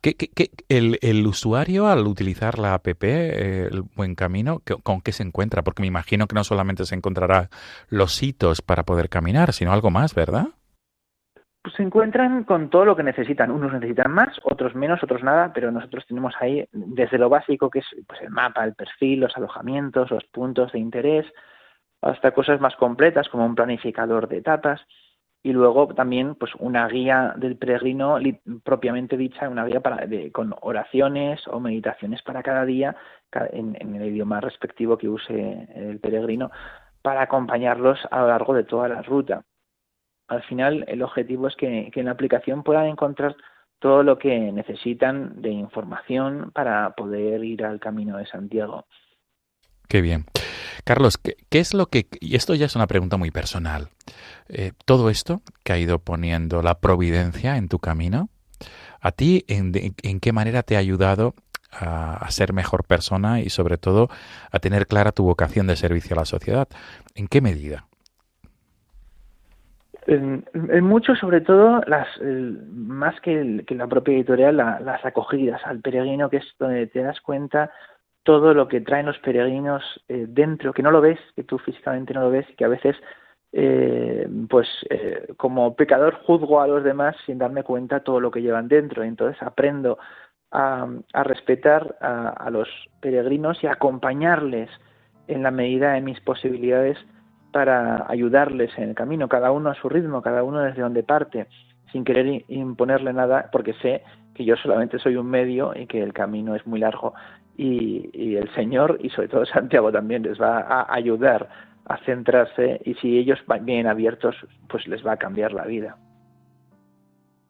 ¿Qué, 0.01 0.15
qué, 0.15 0.51
el, 0.69 0.99
el, 1.03 1.27
usuario 1.27 1.89
al 1.89 2.07
utilizar 2.07 2.59
la 2.59 2.75
app, 2.75 2.87
eh, 2.87 3.69
el 3.71 3.83
buen 3.95 4.15
camino, 4.15 4.63
¿con 4.83 5.01
qué 5.01 5.13
se 5.13 5.23
encuentra? 5.23 5.63
Porque 5.63 5.83
me 5.83 5.89
imagino 5.89 6.27
que 6.27 6.35
no 6.35 6.45
solamente 6.45 6.85
se 6.85 6.95
encontrará 6.95 7.51
los 7.89 8.23
hitos 8.23 8.63
para 8.63 8.85
poder 8.85 9.09
caminar, 9.09 9.53
sino 9.53 9.73
algo 9.73 9.91
más, 9.91 10.15
¿verdad? 10.15 10.47
Pues 11.67 11.75
se 11.75 11.83
encuentran 11.83 12.45
con 12.45 12.71
todo 12.71 12.85
lo 12.85 12.95
que 12.95 13.03
necesitan. 13.03 13.51
Unos 13.51 13.73
necesitan 13.73 14.13
más, 14.13 14.39
otros 14.45 14.77
menos, 14.77 15.03
otros 15.03 15.25
nada, 15.25 15.51
pero 15.53 15.73
nosotros 15.73 16.07
tenemos 16.07 16.33
ahí 16.39 16.65
desde 16.71 17.19
lo 17.19 17.29
básico 17.29 17.71
que 17.71 17.81
es 17.81 17.87
pues, 18.07 18.21
el 18.23 18.31
mapa, 18.31 18.63
el 18.63 18.75
perfil, 18.75 19.19
los 19.19 19.37
alojamientos, 19.37 20.13
los 20.13 20.23
puntos 20.27 20.71
de 20.71 20.79
interés, 20.79 21.27
hasta 22.11 22.33
cosas 22.33 22.61
más 22.61 22.77
completas 22.77 23.29
como 23.29 23.47
un 23.47 23.55
planificador 23.55 24.29
de 24.29 24.39
etapas 24.39 24.81
y 25.43 25.53
luego 25.53 25.89
también 25.95 26.35
pues 26.35 26.53
una 26.59 26.89
guía 26.89 27.35
del 27.37 27.57
peregrino 27.57 28.19
propiamente 28.65 29.17
dicha, 29.17 29.49
una 29.49 29.65
guía 29.65 29.81
para, 29.81 30.07
con 30.33 30.55
oraciones 30.61 31.47
o 31.49 31.61
meditaciones 31.61 32.23
para 32.23 32.43
cada 32.43 32.65
día 32.65 32.97
en, 33.53 33.77
en 33.81 33.95
el 33.95 34.09
idioma 34.09 34.41
respectivo 34.41 34.99
que 34.99 35.09
use 35.09 35.69
el 35.75 36.01
peregrino 36.01 36.51
para 37.03 37.23
acompañarlos 37.23 38.01
a 38.11 38.21
lo 38.21 38.29
largo 38.29 38.55
de 38.55 38.65
toda 38.65 38.89
la 38.89 39.03
ruta 39.03 39.45
al 40.29 40.43
final 40.43 40.85
el 40.89 41.03
objetivo 41.03 41.47
es 41.47 41.57
que, 41.57 41.91
en 41.95 42.05
la 42.05 42.11
aplicación 42.11 42.63
puedan 42.63 42.87
encontrar 42.87 43.37
todo 43.79 44.03
lo 44.03 44.19
que 44.19 44.53
necesitan 44.53 45.41
de 45.41 45.51
información 45.51 46.51
para 46.53 46.95
poder 46.95 47.45
ir 47.45 47.65
al 47.65 47.79
camino 47.79 48.17
de 48.17 48.27
Santiago. 48.27 48.87
Qué 49.89 50.01
bien. 50.01 50.25
Carlos, 50.85 51.19
¿qué, 51.19 51.37
es 51.51 51.75
lo 51.75 51.87
que... 51.87 52.07
Y 52.21 52.37
esto 52.37 52.55
ya 52.55 52.67
es 52.67 52.77
una 52.77 52.87
pregunta 52.87 53.17
muy 53.17 53.31
personal. 53.31 53.89
Eh, 54.49 54.73
todo 54.85 55.11
esto 55.11 55.43
que 55.65 55.73
ha 55.73 55.79
ido 55.79 55.99
poniendo 55.99 56.63
la 56.63 56.79
providencia 56.79 57.57
en 57.57 57.69
tu 57.69 57.79
camino, 57.79 58.29
¿a 59.01 59.13
ti 59.13 59.45
en, 59.49 59.73
en 60.03 60.21
qué 60.21 60.33
manera 60.33 60.63
te 60.63 60.77
ha 60.77 60.81
ayudado 60.81 61.35
a, 61.73 62.17
a, 62.17 62.31
ser 62.31 62.53
mejor 62.53 62.85
persona 62.85 63.41
y 63.41 63.51
sobre 63.51 63.79
todo 63.79 64.09
a 64.51 64.59
tener 64.61 64.87
clara 64.87 65.13
tu 65.13 65.25
vocación 65.25 65.67
de 65.67 65.77
servicio 65.77 66.15
a 66.15 66.21
la 66.21 66.25
sociedad? 66.25 66.69
¿En 67.15 67.27
qué 67.27 67.41
medida? 67.41 67.87
En, 70.07 70.45
mucho, 70.85 71.17
sobre 71.17 71.41
todo, 71.41 71.81
las, 71.87 72.07
más 72.23 73.21
que, 73.21 73.65
la 73.69 73.87
propia 73.89 74.15
editorial, 74.15 74.57
las 74.57 75.05
acogidas 75.05 75.61
al 75.65 75.81
peregrino, 75.81 76.31
que 76.31 76.37
es 76.37 76.45
donde 76.59 76.87
te 76.87 77.03
das 77.03 77.21
cuenta 77.21 77.73
todo 78.27 78.55
lo 78.55 78.67
que 78.67 78.81
traen 78.81 79.07
los 79.07 79.19
peregrinos 79.21 79.85
eh, 80.09 80.27
dentro, 80.29 80.73
que 80.73 80.83
no 80.83 80.91
lo 80.91 81.01
ves, 81.01 81.21
que 81.37 81.45
tú 81.45 81.59
físicamente 81.59 82.13
no 82.13 82.23
lo 82.23 82.31
ves 82.31 82.45
y 82.51 82.57
que 82.57 82.65
a 82.65 82.69
veces, 82.69 82.97
eh, 83.53 84.29
pues, 84.51 84.67
eh, 84.91 85.29
como 85.37 85.77
pecador 85.77 86.15
juzgo 86.27 86.61
a 86.61 86.67
los 86.67 86.83
demás 86.83 87.15
sin 87.25 87.39
darme 87.39 87.63
cuenta 87.63 88.01
todo 88.01 88.19
lo 88.19 88.33
que 88.33 88.43
llevan 88.43 88.67
dentro. 88.67 89.05
Entonces 89.05 89.41
aprendo 89.41 89.99
a, 90.51 90.89
a 91.13 91.23
respetar 91.23 91.97
a, 92.01 92.31
a 92.31 92.51
los 92.51 92.69
peregrinos 93.01 93.63
y 93.63 93.69
a 93.69 93.75
acompañarles 93.75 94.71
en 95.29 95.45
la 95.45 95.53
medida 95.53 95.93
de 95.93 96.01
mis 96.01 96.21
posibilidades 96.21 96.99
para 97.53 98.11
ayudarles 98.11 98.77
en 98.77 98.89
el 98.89 98.95
camino, 98.97 99.29
cada 99.29 99.53
uno 99.53 99.71
a 99.71 99.75
su 99.77 99.89
ritmo, 99.89 100.21
cada 100.21 100.43
uno 100.43 100.63
desde 100.63 100.83
donde 100.83 101.05
parte, 101.05 101.47
sin 101.93 102.03
querer 102.05 102.43
imponerle 102.49 103.13
nada, 103.13 103.51
porque 103.53 103.75
sé 103.75 104.03
que 104.35 104.45
yo 104.45 104.57
solamente 104.57 104.99
soy 104.99 105.15
un 105.15 105.31
medio 105.31 105.73
y 105.77 105.87
que 105.87 106.03
el 106.03 106.13
camino 106.13 106.57
es 106.57 106.67
muy 106.67 106.81
largo 106.81 107.15
y, 107.57 108.37
el 108.37 108.53
Señor 108.55 108.99
y 109.03 109.11
sobre 109.11 109.29
todo 109.29 109.47
Santiago 109.47 109.91
también 109.91 110.23
les 110.23 110.41
va 110.41 110.61
a 110.61 110.95
ayudar 110.95 111.49
a 111.87 111.99
centrarse 112.05 112.81
y 112.85 112.95
si 112.95 113.17
ellos 113.17 113.39
van 113.47 113.65
bien 113.65 113.87
abiertos, 113.87 114.35
pues 114.69 114.87
les 114.89 115.07
va 115.07 115.13
a 115.13 115.17
cambiar 115.17 115.53
la 115.53 115.65
vida. 115.65 115.97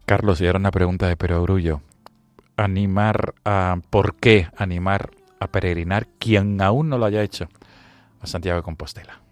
Carlos, 0.04 0.40
y 0.40 0.46
ahora 0.46 0.58
una 0.58 0.70
pregunta 0.70 1.08
de 1.08 1.16
perogrullo. 1.16 1.80
Animar 2.56 3.34
a... 3.44 3.76
¿Por 3.90 4.16
qué 4.16 4.48
animar 4.56 5.10
a 5.40 5.48
peregrinar 5.48 6.06
quien 6.18 6.60
aún 6.62 6.88
no 6.88 6.98
lo 6.98 7.06
haya 7.06 7.22
hecho 7.22 7.48
a 8.20 8.26
Santiago 8.26 8.58
de 8.58 8.62
Compostela? 8.62 9.25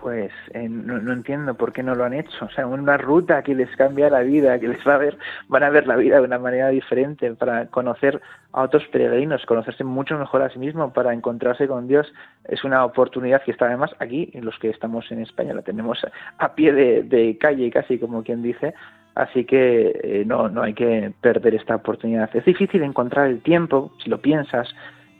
Pues 0.00 0.30
eh, 0.54 0.68
no, 0.68 1.12
entiendo 1.12 1.54
por 1.54 1.72
qué 1.72 1.82
no 1.82 1.94
lo 1.94 2.04
han 2.04 2.14
hecho. 2.14 2.44
O 2.44 2.50
sea, 2.50 2.66
una 2.66 2.96
ruta 2.96 3.42
que 3.42 3.54
les 3.54 3.74
cambia 3.76 4.10
la 4.10 4.20
vida, 4.20 4.58
que 4.58 4.68
les 4.68 4.86
va 4.86 4.94
a 4.94 4.98
ver, 4.98 5.18
van 5.48 5.62
a 5.62 5.70
ver 5.70 5.86
la 5.86 5.96
vida 5.96 6.16
de 6.16 6.22
una 6.22 6.38
manera 6.38 6.68
diferente, 6.68 7.34
para 7.34 7.66
conocer 7.66 8.20
a 8.52 8.62
otros 8.62 8.86
peregrinos, 8.88 9.44
conocerse 9.46 9.84
mucho 9.84 10.18
mejor 10.18 10.42
a 10.42 10.50
sí 10.50 10.58
mismo, 10.58 10.92
para 10.92 11.12
encontrarse 11.12 11.66
con 11.66 11.88
Dios. 11.88 12.12
Es 12.44 12.64
una 12.64 12.84
oportunidad 12.84 13.42
que 13.42 13.52
está 13.52 13.66
además 13.66 13.90
aquí, 13.98 14.30
en 14.34 14.44
los 14.44 14.58
que 14.58 14.70
estamos 14.70 15.10
en 15.10 15.20
España, 15.20 15.54
la 15.54 15.62
tenemos 15.62 15.98
a 16.38 16.54
pie 16.54 16.72
de, 16.72 17.38
calle, 17.38 17.70
casi 17.70 17.98
como 17.98 18.22
quien 18.22 18.42
dice. 18.42 18.74
Así 19.14 19.44
que 19.44 20.00
eh, 20.02 20.24
no, 20.24 20.48
no 20.48 20.62
hay 20.62 20.74
que 20.74 21.12
perder 21.20 21.56
esta 21.56 21.74
oportunidad. 21.74 22.30
Es 22.34 22.44
difícil 22.44 22.82
encontrar 22.84 23.26
el 23.26 23.40
tiempo, 23.40 23.92
si 24.02 24.08
lo 24.10 24.18
piensas, 24.18 24.72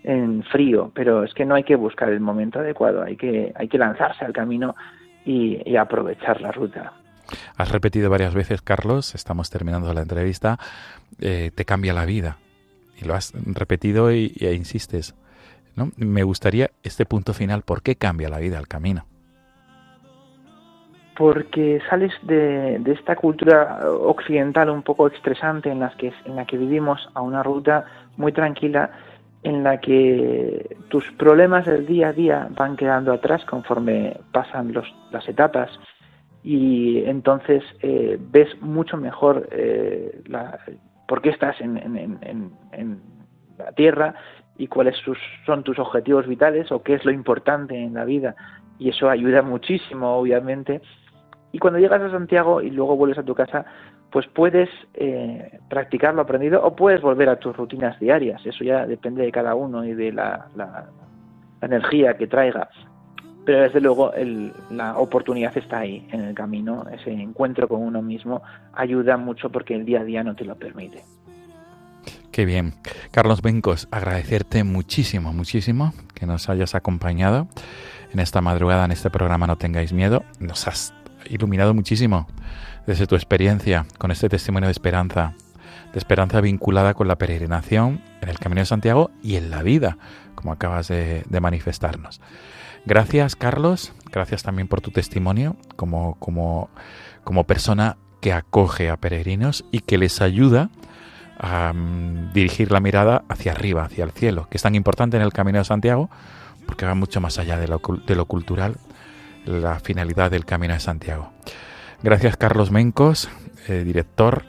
en 0.04 0.42
frío, 0.44 0.90
pero 0.94 1.24
es 1.24 1.34
que 1.34 1.44
no 1.44 1.54
hay 1.54 1.64
que 1.64 1.76
buscar 1.76 2.08
el 2.10 2.20
momento 2.20 2.60
adecuado, 2.60 3.02
hay 3.02 3.16
que, 3.16 3.52
hay 3.54 3.68
que 3.68 3.78
lanzarse 3.78 4.24
al 4.24 4.32
camino 4.32 4.74
y, 5.24 5.76
aprovechar 5.76 6.40
la 6.40 6.52
ruta. 6.52 6.92
Has 7.56 7.70
repetido 7.70 8.08
varias 8.08 8.34
veces, 8.34 8.62
Carlos, 8.62 9.14
estamos 9.14 9.50
terminando 9.50 9.92
la 9.92 10.00
entrevista, 10.00 10.58
eh, 11.20 11.50
te 11.54 11.64
cambia 11.64 11.92
la 11.92 12.06
vida. 12.06 12.38
Y 13.00 13.04
lo 13.04 13.14
has 13.14 13.32
repetido 13.54 14.10
y, 14.10 14.32
e 14.40 14.54
insistes. 14.54 15.14
¿no? 15.76 15.90
Me 15.96 16.22
gustaría 16.22 16.70
este 16.82 17.04
punto 17.04 17.34
final, 17.34 17.62
¿por 17.62 17.82
qué 17.82 17.96
cambia 17.96 18.30
la 18.30 18.38
vida 18.38 18.58
el 18.58 18.66
camino? 18.66 19.04
Porque 21.16 21.80
sales 21.90 22.12
de, 22.22 22.78
de, 22.78 22.92
esta 22.92 23.16
cultura 23.16 23.80
occidental 23.90 24.70
un 24.70 24.82
poco 24.82 25.08
estresante 25.08 25.70
en, 25.70 25.80
las 25.80 25.94
que, 25.96 26.12
en 26.24 26.36
la 26.36 26.46
que 26.46 26.56
vivimos 26.56 27.06
a 27.12 27.20
una 27.20 27.42
ruta 27.42 27.84
muy 28.16 28.32
tranquila 28.32 28.90
en 29.42 29.62
la 29.62 29.80
que 29.80 30.76
tus 30.88 31.04
problemas 31.12 31.66
del 31.66 31.86
día 31.86 32.08
a 32.08 32.12
día 32.12 32.48
van 32.50 32.76
quedando 32.76 33.12
atrás 33.12 33.44
conforme 33.44 34.16
pasan 34.32 34.72
los, 34.72 34.86
las 35.10 35.28
etapas. 35.28 35.70
Y 36.42 37.04
entonces 37.04 37.62
eh, 37.82 38.18
ves 38.20 38.48
mucho 38.60 38.96
mejor 38.96 39.48
eh, 39.52 40.22
la, 40.26 40.58
por 41.06 41.22
qué 41.22 41.30
estás 41.30 41.60
en, 41.60 41.76
en, 41.76 42.18
en, 42.72 43.00
la 43.58 43.72
Tierra 43.72 44.14
y 44.56 44.68
cuáles 44.68 44.94
son 45.44 45.64
tus 45.64 45.80
objetivos 45.80 46.28
vitales 46.28 46.70
o 46.70 46.82
qué 46.82 46.94
es 46.94 47.04
lo 47.04 47.10
importante 47.10 47.76
en 47.76 47.94
la 47.94 48.04
vida. 48.04 48.36
Y 48.78 48.90
eso 48.90 49.10
ayuda 49.10 49.42
muchísimo 49.42 50.16
obviamente. 50.16 50.80
Y 51.50 51.58
cuando 51.58 51.80
llegas 51.80 52.02
a 52.02 52.10
Santiago 52.10 52.60
y 52.60 52.70
luego 52.70 52.96
vuelves 52.96 53.18
a 53.18 53.24
tu 53.24 53.34
casa, 53.34 53.64
pues 54.10 54.26
puedes 54.26 54.70
eh, 54.94 55.58
practicar 55.68 56.14
lo 56.14 56.22
aprendido 56.22 56.62
o 56.64 56.74
puedes 56.74 57.00
volver 57.00 57.28
a 57.28 57.36
tus 57.36 57.56
rutinas 57.56 57.98
diarias. 58.00 58.40
Eso 58.44 58.64
ya 58.64 58.86
depende 58.86 59.22
de 59.22 59.32
cada 59.32 59.54
uno 59.54 59.84
y 59.84 59.94
de 59.94 60.12
la, 60.12 60.46
energía 61.60 62.16
que 62.16 62.26
traiga. 62.26 62.68
Pero 63.44 63.62
desde 63.62 63.80
luego 63.80 64.12
la 64.70 64.98
oportunidad 64.98 65.56
está 65.56 65.80
ahí, 65.80 66.06
en 66.12 66.22
el 66.22 66.34
camino. 66.34 66.86
Ese 66.92 67.10
encuentro 67.10 67.66
con 67.66 67.82
uno 67.82 68.02
mismo 68.02 68.42
ayuda 68.72 69.16
mucho 69.16 69.50
porque 69.50 69.74
el 69.74 69.84
día 69.84 70.00
a 70.00 70.04
día 70.04 70.22
no 70.22 70.34
te 70.34 70.44
lo 70.44 70.54
permite. 70.56 71.02
Qué 72.30 72.44
bien. 72.44 72.74
Carlos 73.10 73.42
Bencos, 73.42 73.88
agradecerte 73.90 74.64
muchísimo, 74.64 75.32
muchísimo 75.32 75.92
que 76.14 76.26
nos 76.26 76.48
hayas 76.48 76.74
acompañado 76.74 77.48
en 78.12 78.20
esta 78.20 78.40
madrugada, 78.40 78.84
en 78.84 78.92
este 78.92 79.10
programa 79.10 79.46
No 79.46 79.56
tengáis 79.56 79.92
miedo. 79.92 80.22
Nos 80.38 80.68
has 80.68 80.94
iluminado 81.28 81.74
muchísimo 81.74 82.28
desde 82.88 83.06
tu 83.06 83.16
experiencia 83.16 83.84
con 83.98 84.10
este 84.10 84.30
testimonio 84.30 84.66
de 84.66 84.72
esperanza, 84.72 85.34
de 85.92 85.98
esperanza 85.98 86.40
vinculada 86.40 86.94
con 86.94 87.06
la 87.06 87.18
peregrinación 87.18 88.00
en 88.22 88.30
el 88.30 88.38
Camino 88.38 88.62
de 88.62 88.64
Santiago 88.64 89.10
y 89.22 89.36
en 89.36 89.50
la 89.50 89.62
vida, 89.62 89.98
como 90.34 90.52
acabas 90.52 90.88
de, 90.88 91.22
manifestarnos. 91.38 92.22
Gracias, 92.86 93.36
Carlos. 93.36 93.92
Gracias 94.10 94.42
también 94.42 94.68
por 94.68 94.80
tu 94.80 94.90
testimonio 94.90 95.56
como, 95.76 96.14
como, 96.14 96.70
como 97.24 97.44
persona 97.44 97.98
que 98.22 98.32
acoge 98.32 98.88
a 98.88 98.96
peregrinos 98.96 99.66
y 99.70 99.80
que 99.80 99.98
les 99.98 100.22
ayuda 100.22 100.70
a 101.38 101.74
mm, 101.74 102.32
dirigir 102.32 102.72
la 102.72 102.80
mirada 102.80 103.22
hacia 103.28 103.52
arriba, 103.52 103.84
hacia 103.84 104.04
el 104.04 104.12
cielo, 104.12 104.48
que 104.48 104.56
es 104.56 104.62
tan 104.62 104.74
importante 104.74 105.18
en 105.18 105.22
el 105.22 105.34
Camino 105.34 105.58
de 105.58 105.66
Santiago, 105.66 106.08
porque 106.64 106.86
va 106.86 106.94
mucho 106.94 107.20
más 107.20 107.38
allá 107.38 107.58
de 107.58 107.68
lo, 107.68 107.82
de 108.06 108.16
lo 108.16 108.24
cultural, 108.24 108.76
la 109.44 109.78
finalidad 109.78 110.30
del 110.30 110.46
Camino 110.46 110.72
de 110.72 110.80
Santiago. 110.80 111.32
Gracias 112.00 112.36
Carlos 112.36 112.70
Mencos, 112.70 113.28
eh, 113.66 113.82
director 113.82 114.44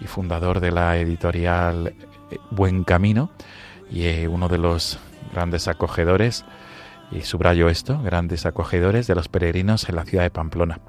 y 0.00 0.06
fundador 0.06 0.60
de 0.60 0.72
la 0.72 0.96
editorial 0.96 1.88
eh, 2.30 2.38
Buen 2.50 2.82
Camino 2.84 3.30
y 3.90 4.06
eh, 4.06 4.26
uno 4.26 4.48
de 4.48 4.56
los 4.56 4.98
grandes 5.32 5.68
acogedores, 5.68 6.46
y 7.10 7.20
subrayo 7.20 7.68
esto, 7.68 8.00
grandes 8.02 8.46
acogedores 8.46 9.06
de 9.06 9.14
los 9.14 9.28
peregrinos 9.28 9.86
en 9.88 9.96
la 9.96 10.04
ciudad 10.04 10.24
de 10.24 10.30
Pamplona. 10.30 10.80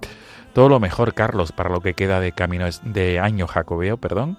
Todo 0.53 0.69
lo 0.69 0.79
mejor, 0.79 1.13
Carlos, 1.13 1.51
para 1.51 1.69
lo 1.69 1.81
que 1.81 1.93
queda 1.93 2.21
de 2.21 2.31
camino 2.31 2.65
de 2.83 3.19
año 3.19 3.45
jacobeo, 3.47 3.97
perdón, 3.97 4.37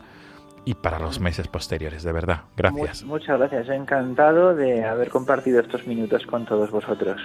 y 0.64 0.74
para 0.74 0.99
los 0.99 1.20
meses 1.20 1.47
posteriores, 1.47 2.03
de 2.03 2.12
verdad. 2.12 2.45
Gracias. 2.57 3.05
Muchas 3.05 3.39
gracias, 3.39 3.68
encantado 3.68 4.55
de 4.55 4.85
haber 4.85 5.11
compartido 5.11 5.61
estos 5.61 5.87
minutos 5.87 6.24
con 6.27 6.47
todos 6.47 6.70
vosotros. 6.70 7.20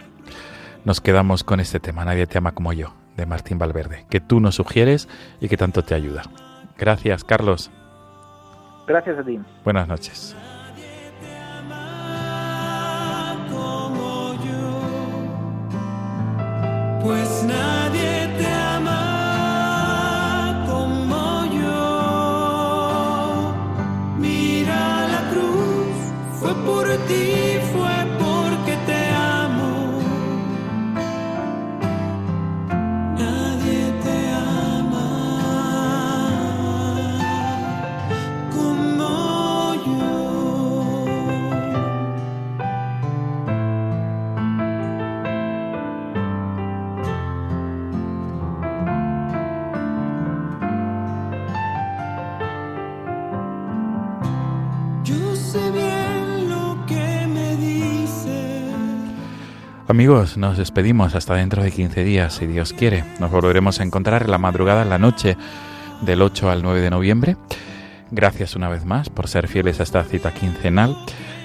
Nos 0.84 0.99
quedamos 0.99 1.45
con 1.45 1.62
este 1.62 1.80
tema, 1.80 2.04
Nadie 2.04 2.28
te 2.28 2.38
ama 2.38 2.52
como 2.52 2.74
yo 2.74 2.93
de 3.22 3.28
Martín 3.28 3.59
Valverde, 3.59 4.05
que 4.09 4.19
tú 4.19 4.39
nos 4.39 4.55
sugieres 4.55 5.07
y 5.39 5.47
que 5.47 5.55
tanto 5.55 5.84
te 5.84 5.93
ayuda. 5.93 6.24
Gracias, 6.76 7.24
Carlos. 7.24 7.69
Gracias 8.88 9.19
a 9.19 9.24
ti. 9.24 9.39
Buenas 9.63 9.88
noches. 9.88 10.36
Pues 17.03 17.43
nadie 17.43 18.28
te 18.38 18.47
ama 18.47 19.03
como 20.69 21.45
yo. 21.59 21.93
Mira 24.17 25.07
la 25.07 25.30
cruz, 25.32 25.95
fue 26.39 26.53
por 26.65 26.88
ti, 27.07 27.41
Amigos, 59.92 60.38
nos 60.38 60.58
despedimos 60.58 61.16
hasta 61.16 61.36
dentro 61.36 61.62
de 61.62 61.70
15 61.70 62.06
días, 62.06 62.36
si 62.36 62.48
Dios 62.48 62.72
quiere. 62.72 63.04
Nos 63.20 63.30
volveremos 63.30 63.82
a 63.82 63.84
encontrar 63.84 64.24
en 64.24 64.32
la 64.32 64.38
madrugada, 64.38 64.84
en 64.84 64.89
la 64.89 64.98
noche 64.98 65.36
del 66.00 66.22
8 66.22 66.50
al 66.50 66.64
9 66.64 66.80
de 66.80 66.89
noviembre. 66.89 67.36
Gracias 68.10 68.56
una 68.56 68.70
vez 68.70 68.86
más 68.86 69.10
por 69.10 69.28
ser 69.28 69.50
fieles 69.50 69.82
a 69.82 69.84
esta 69.84 70.02
cita 70.06 70.34
quincenal 70.34 70.96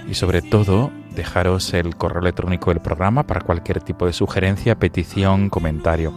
y 0.09 0.15
sobre 0.15 0.43
todo 0.43 0.93
dejaros 1.17 1.75
el 1.75 1.97
correo 1.97 2.21
electrónico 2.21 2.71
del 2.71 2.79
programa 2.79 3.25
para 3.25 3.41
cualquier 3.41 3.81
tipo 3.81 4.07
de 4.07 4.13
sugerencia, 4.13 4.79
petición, 4.79 5.51
comentario. 5.51 6.15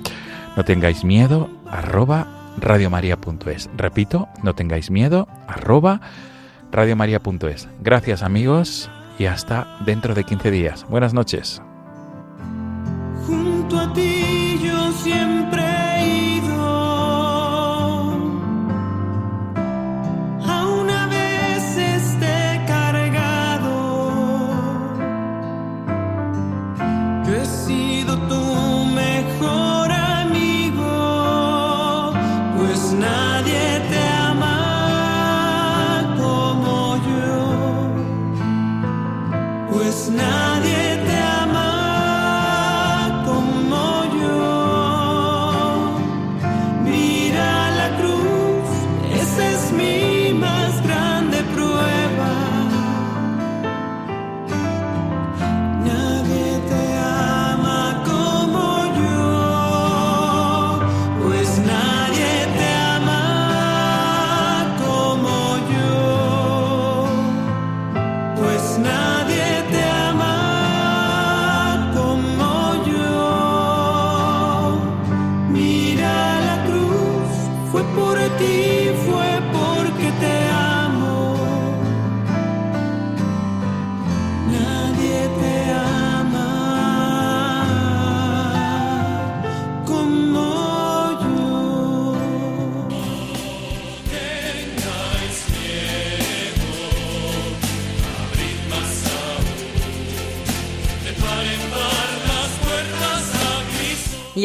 No 0.55 0.63
tengáis 0.63 1.03
miedo, 1.03 1.49
arroba 1.67 2.27
radiomaria.es. 2.59 3.71
Repito, 3.75 4.27
no 4.43 4.53
tengáis 4.53 4.91
miedo, 4.91 5.27
arroba 5.47 5.99
radiomaria.es. 6.71 7.69
Gracias 7.81 8.21
amigos 8.21 8.91
y 9.17 9.25
hasta 9.25 9.79
dentro 9.83 10.13
de 10.13 10.25
15 10.25 10.51
días. 10.51 10.85
Buenas 10.87 11.15
noches 11.15 11.59
siempre 14.91 15.68